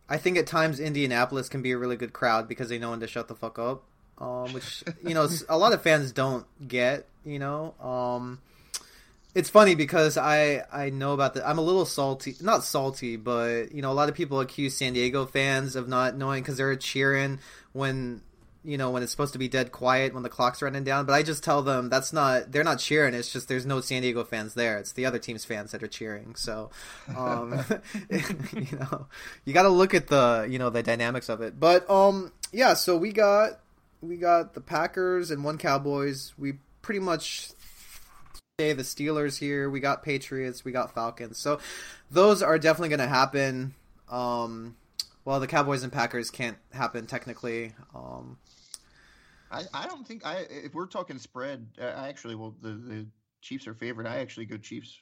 [0.09, 2.99] I think at times Indianapolis can be a really good crowd because they know when
[2.99, 3.85] to shut the fuck up
[4.21, 7.07] um, which you know a lot of fans don't get.
[7.25, 8.39] You know, um,
[9.33, 11.47] it's funny because I I know about that.
[11.47, 14.93] I'm a little salty, not salty, but you know a lot of people accuse San
[14.93, 17.39] Diego fans of not knowing because they're cheering
[17.71, 18.21] when
[18.63, 21.05] you know when it's supposed to be dead quiet when the clock's running down.
[21.05, 23.13] But I just tell them that's not they're not cheering.
[23.13, 24.77] It's just there's no San Diego fans there.
[24.77, 26.35] It's the other team's fans that are cheering.
[26.35, 26.69] So,
[27.15, 27.63] um,
[28.09, 29.07] you know,
[29.45, 31.57] you got to look at the you know the dynamics of it.
[31.57, 32.73] But um, yeah.
[32.73, 33.59] So we got
[34.01, 36.33] we got the Packers and one Cowboys.
[36.37, 37.51] We pretty much
[38.61, 39.69] the Steelers here.
[39.69, 40.63] We got Patriots.
[40.63, 41.37] We got Falcons.
[41.37, 41.59] So
[42.09, 43.73] those are definitely going to happen.
[44.09, 44.75] Um,
[45.25, 47.73] well, the Cowboys and Packers can't happen technically.
[47.93, 48.37] Um,
[49.51, 53.05] I, I don't think I if we're talking spread, I actually well the, the
[53.41, 54.07] Chiefs are favorite.
[54.07, 54.99] I actually go Chiefs.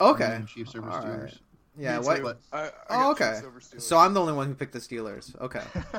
[0.00, 0.42] Okay.
[0.46, 1.22] Chiefs over Steelers.
[1.24, 1.38] Right.
[1.78, 1.98] Yeah.
[1.98, 2.38] What?
[2.52, 3.40] I, I oh, okay.
[3.78, 5.38] So I'm the only one who picked the Steelers.
[5.40, 5.62] Okay.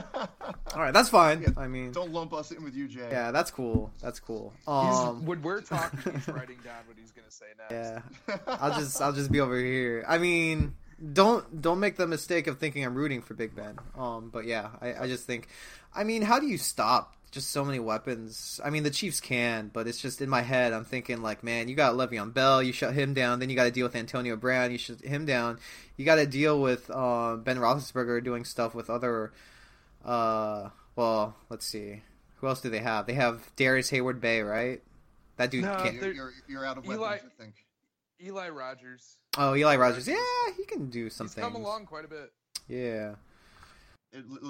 [0.75, 1.41] All right, that's fine.
[1.41, 3.07] Yeah, I mean, don't lump us in with you, Jay.
[3.11, 3.91] Yeah, that's cool.
[4.01, 4.53] That's cool.
[4.67, 8.03] Um, when we're talking, he's writing down what he's gonna say next.
[8.27, 8.37] Yeah.
[8.47, 10.05] I'll just I'll just be over here.
[10.07, 10.75] I mean,
[11.13, 13.77] don't don't make the mistake of thinking I'm rooting for Big Ben.
[13.97, 15.47] Um, but yeah, I, I just think,
[15.93, 18.61] I mean, how do you stop just so many weapons.
[18.63, 20.71] I mean, the Chiefs can, but it's just in my head.
[20.71, 23.39] I'm thinking like, man, you got Le'Veon Bell, you shut him down.
[23.39, 25.59] Then you got to deal with Antonio Brown, you shut him down.
[25.97, 29.33] You got to deal with uh, Ben Roethlisberger doing stuff with other.
[30.05, 32.03] Uh, well, let's see,
[32.35, 33.07] who else do they have?
[33.07, 34.81] They have Darrius Heyward-Bey, right?
[35.37, 35.95] That dude no, can't.
[35.95, 37.55] You're, you're, you're, out of weapons, Eli, I think.
[38.23, 39.17] Eli Rogers.
[39.37, 40.07] Oh, Eli Rogers.
[40.07, 40.17] Yeah,
[40.55, 41.43] he can do something.
[41.43, 42.31] He's come along quite a bit.
[42.67, 43.15] Yeah.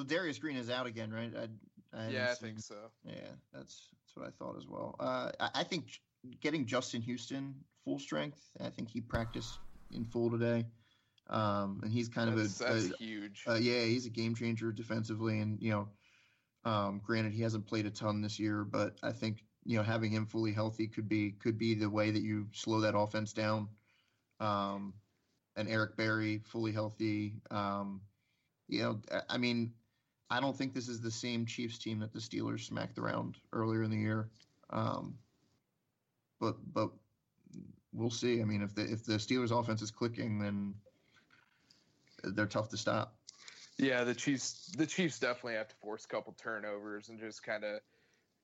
[0.07, 1.31] Darius Green is out again, right?
[1.33, 1.47] I,
[1.95, 2.75] I yeah, I think so.
[3.05, 3.13] Yeah,
[3.53, 4.95] that's that's what I thought as well.
[4.99, 5.99] Uh, I, I, think
[6.41, 8.39] getting Justin Houston full strength.
[8.59, 9.59] I think he practiced
[9.91, 10.65] in full today,
[11.29, 13.43] um, and he's kind that's, of a, that's a, huge.
[13.47, 15.87] Uh, yeah, he's a game changer defensively, and you know,
[16.69, 20.11] um, granted he hasn't played a ton this year, but I think you know having
[20.11, 23.67] him fully healthy could be could be the way that you slow that offense down.
[24.39, 24.93] Um,
[25.55, 27.35] and Eric Berry fully healthy.
[27.51, 28.01] Um,
[28.67, 29.73] you know, I mean,
[30.33, 33.83] I don't think this is the same Chiefs team that the Steelers smacked around earlier
[33.83, 34.29] in the year.
[34.71, 35.15] Um,
[36.39, 36.89] but but
[37.93, 38.41] we'll see.
[38.41, 40.73] I mean, if the if the Steelers offense is clicking, then
[42.23, 43.15] they're tough to stop.
[43.77, 47.63] Yeah, the Chiefs the Chiefs definitely have to force a couple turnovers and just kind
[47.63, 47.79] of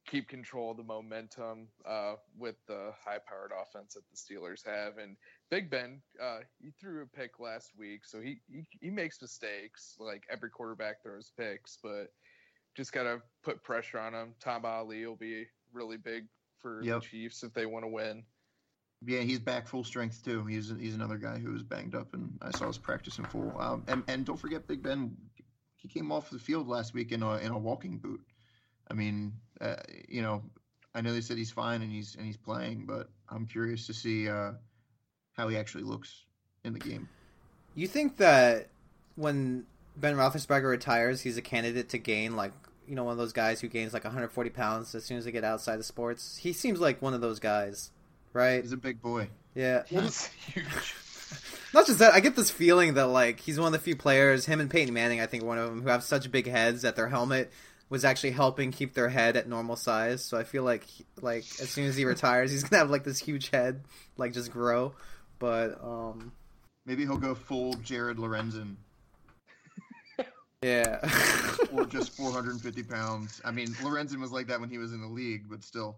[0.09, 4.97] keep control of the momentum uh, with the high-powered offense that the Steelers have.
[4.97, 5.15] And
[5.51, 9.95] Big Ben, uh, he threw a pick last week, so he, he he makes mistakes.
[9.99, 12.11] Like every quarterback throws picks, but
[12.75, 14.33] just gotta put pressure on him.
[14.39, 16.25] Tamba Hali will be really big
[16.57, 17.01] for yep.
[17.01, 18.23] the Chiefs if they want to win.
[19.05, 20.45] Yeah, he's back full strength too.
[20.45, 23.53] He's he's another guy who was banged up, and I saw his practice in full.
[23.59, 25.15] Um, and and don't forget Big Ben,
[25.75, 28.21] he came off the field last week in a in a walking boot.
[28.91, 29.75] I mean, uh,
[30.07, 30.43] you know,
[30.93, 33.93] I know they said he's fine and he's and he's playing, but I'm curious to
[33.93, 34.51] see uh,
[35.33, 36.25] how he actually looks
[36.63, 37.07] in the game.
[37.75, 38.69] You think that
[39.15, 42.53] when Ben Roethlisberger retires, he's a candidate to gain like
[42.87, 45.31] you know one of those guys who gains like 140 pounds as soon as they
[45.31, 46.37] get outside the sports?
[46.37, 47.91] He seems like one of those guys,
[48.33, 48.61] right?
[48.61, 49.29] He's a big boy.
[49.55, 50.95] Yeah, he's huge.
[51.73, 54.47] Not just that, I get this feeling that like he's one of the few players,
[54.47, 56.95] him and Peyton Manning, I think one of them, who have such big heads that
[56.95, 57.51] their helmet
[57.89, 60.23] was actually helping keep their head at normal size.
[60.23, 60.85] So I feel like
[61.21, 63.83] like as soon as he retires, he's gonna have like this huge head,
[64.17, 64.93] like just grow.
[65.39, 66.31] But um,
[66.85, 68.75] maybe he'll go full Jared Lorenzen.
[70.61, 70.99] yeah,
[71.71, 73.41] or just 450 pounds.
[73.43, 75.97] I mean, Lorenzen was like that when he was in the league, but still.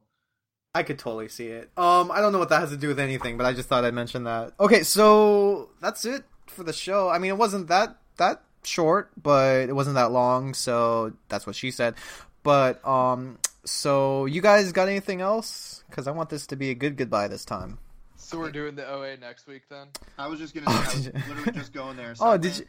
[0.74, 1.70] I could totally see it.
[1.76, 3.84] Um, I don't know what that has to do with anything, but I just thought
[3.84, 4.54] I'd mention that.
[4.58, 7.10] Okay, so that's it for the show.
[7.10, 11.56] I mean, it wasn't that that short, but it wasn't that long, so that's what
[11.56, 11.96] she said.
[12.44, 15.84] But um, so you guys got anything else?
[15.90, 17.78] Because I want this to be a good goodbye this time.
[18.16, 19.88] So we're doing the OA next week then.
[20.18, 20.68] I was just gonna.
[20.88, 22.16] Say, I was literally just going there.
[22.16, 22.66] So Oh, I did went- you-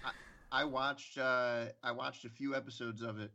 [0.51, 1.19] I, I watched.
[1.19, 3.31] Uh, I watched a few episodes of it,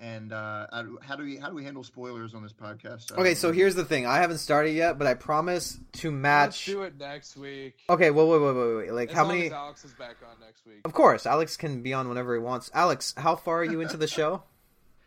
[0.00, 0.66] and uh,
[1.02, 3.12] how do we how do we handle spoilers on this podcast?
[3.12, 3.54] I Okay, so know.
[3.54, 4.06] here's the thing.
[4.06, 6.64] I haven't started yet, but I promise to Let's match.
[6.66, 7.74] do it next week.
[7.88, 8.92] Okay, wait, wait, wait, wait, wait.
[8.92, 9.50] Like, As how many?
[9.50, 10.80] Alex is back on next week.
[10.84, 12.70] Of course, Alex can be on whenever he wants.
[12.74, 14.42] Alex, how far are you into the show?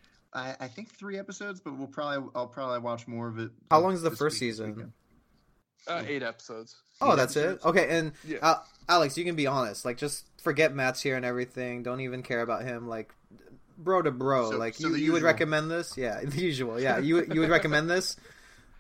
[0.34, 3.52] I, I think three episodes, but we'll probably I'll probably watch more of it.
[3.72, 4.94] How long is the first week, season?
[5.88, 6.76] Uh, eight episodes.
[7.00, 7.64] Oh, Eight that's it.
[7.64, 8.40] Okay, and Yeah.
[8.42, 8.56] uh,
[8.90, 9.86] Alex, you can be honest.
[9.86, 11.82] Like, just forget Matt's here and everything.
[11.84, 12.88] Don't even care about him.
[12.90, 13.14] Like,
[13.78, 14.52] bro to bro.
[14.52, 15.98] So- like, so you, you would recommend this?
[15.98, 16.80] Yeah, the usual.
[16.80, 18.16] Yeah, you you would recommend this.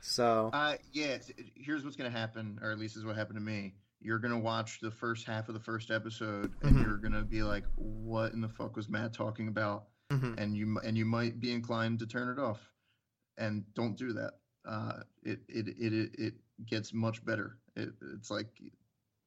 [0.01, 1.17] So Uh, yeah.
[1.55, 3.75] Here's what's gonna happen, or at least is what happened to me.
[3.99, 6.83] You're gonna watch the first half of the first episode, and Mhm.
[6.83, 10.37] you're gonna be like, "What in the fuck was Matt talking about?" mhm.
[10.37, 12.61] and you and you might be inclined to turn it off
[13.37, 14.35] and don't do that
[14.65, 16.33] uh it it it it, it
[16.65, 18.47] gets much better it, it's like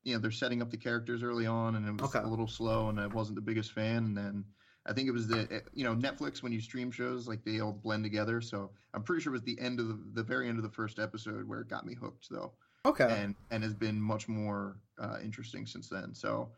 [0.04, 2.24] you know they're setting up the characters early on and it was Okay.
[2.24, 4.42] a little slow and i wasn't the biggest fan and then
[4.86, 7.60] i think it was the eh, you know netflix when you stream shows like they
[7.60, 10.48] all blend together so i'm pretty sure it was the end of the the very
[10.48, 12.52] end of the first episode where it got me hooked though
[12.84, 13.22] okay.
[13.22, 16.14] and and has been much more uh, interesting since then.
[16.14, 16.50] So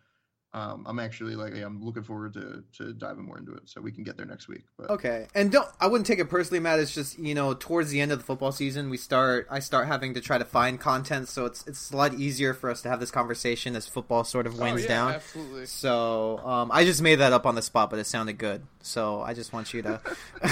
[0.55, 3.91] um, I'm actually like I'm looking forward to to diving more into it, so we
[3.93, 4.65] can get there next week.
[4.77, 6.79] But Okay, and don't I wouldn't take it personally, Matt.
[6.79, 9.87] It's just you know towards the end of the football season, we start I start
[9.87, 12.91] having to try to find content, so it's it's a lot easier for us to
[12.91, 15.13] have this conversation as football sort of Oh, winds yeah, down.
[15.15, 15.67] Absolutely.
[15.67, 18.63] So um, I just made that up on the spot, but it sounded good.
[18.83, 20.01] So I just want you to,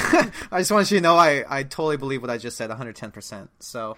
[0.51, 3.11] I just want you to know I, I totally believe what I just said, 110.
[3.11, 3.97] percent So,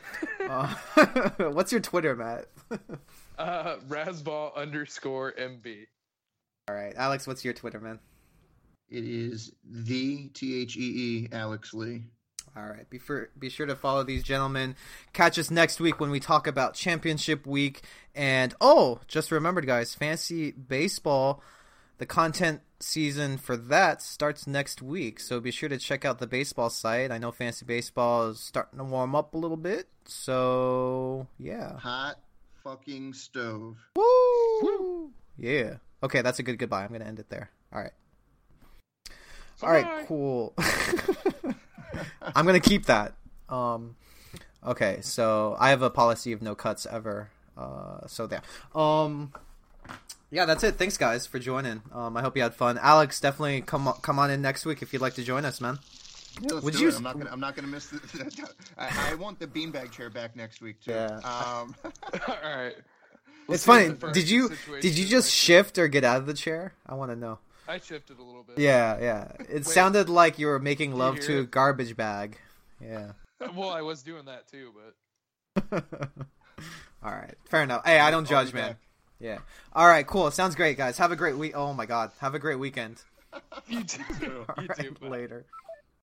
[0.49, 0.75] uh,
[1.51, 2.47] what's your Twitter, Matt?
[3.39, 5.87] Uh, Razzball underscore MB.
[6.69, 7.99] All right, Alex, what's your Twitter, man?
[8.93, 12.05] it is the T H E E Alex Lee.
[12.55, 14.77] All right, be sure be sure to follow these gentlemen.
[15.15, 17.81] Catch us next week when we talk about championship week.
[18.15, 21.43] And oh, just remembered, guys, fantasy baseball.
[21.99, 26.27] The content season for that starts next week, so be sure to check out the
[26.27, 27.13] baseball site.
[27.13, 31.79] I know fantasy baseball is starting to warm up a little bit, so yeah.
[31.79, 32.19] Hot
[32.63, 33.77] fucking stove.
[33.97, 35.11] Woo!
[35.37, 35.77] Yeah.
[36.03, 36.85] Okay, that's a good goodbye.
[36.85, 37.51] I'm gonna end it there.
[37.73, 37.93] All right.
[39.63, 40.05] All right, Bye.
[40.09, 40.55] cool.
[42.35, 43.15] I'm gonna keep that.
[43.49, 43.97] Um,
[44.67, 47.31] okay, so I have a policy of no cuts ever.
[47.57, 48.43] Uh, so there.
[48.75, 49.33] Um,
[50.31, 50.77] yeah, that's it.
[50.77, 51.83] Thanks, guys, for joining.
[51.93, 52.79] Um, I hope you had fun.
[52.79, 55.61] Alex, definitely come on, come on in next week if you'd like to join us,
[55.61, 55.79] man.
[56.41, 56.93] Yeah, let's Would do you it.
[56.93, 58.49] s- I'm not gonna I'm not gonna miss the.
[58.79, 60.93] I, I want the beanbag chair back next week too.
[60.93, 61.17] Yeah.
[61.19, 61.75] Um,
[62.29, 62.75] All right.
[63.49, 64.13] We'll it's see funny.
[64.13, 65.25] Did you did you just next week.
[65.33, 66.73] shift or get out of the chair?
[66.87, 67.39] I want to know.
[67.69, 68.59] I shifted a little bit.
[68.59, 69.33] Yeah, yeah.
[69.49, 72.39] It sounded like you were making love to a garbage bag.
[72.81, 73.13] Yeah.
[73.57, 74.73] Well, I was doing that too,
[75.71, 75.85] but
[77.03, 77.35] All right.
[77.51, 77.85] Fair enough.
[77.85, 78.69] Hey, I don't I'll judge, man.
[78.69, 78.77] back.
[79.19, 79.39] Yeah.
[79.73, 80.31] All right, cool.
[80.31, 80.97] Sounds great, guys.
[80.99, 81.53] Have a great week.
[81.57, 82.13] Oh my god.
[82.21, 83.03] Have a great weekend.
[83.67, 84.45] you too.
[84.49, 84.75] All you too.
[84.79, 85.11] right, bud.
[85.11, 85.45] later.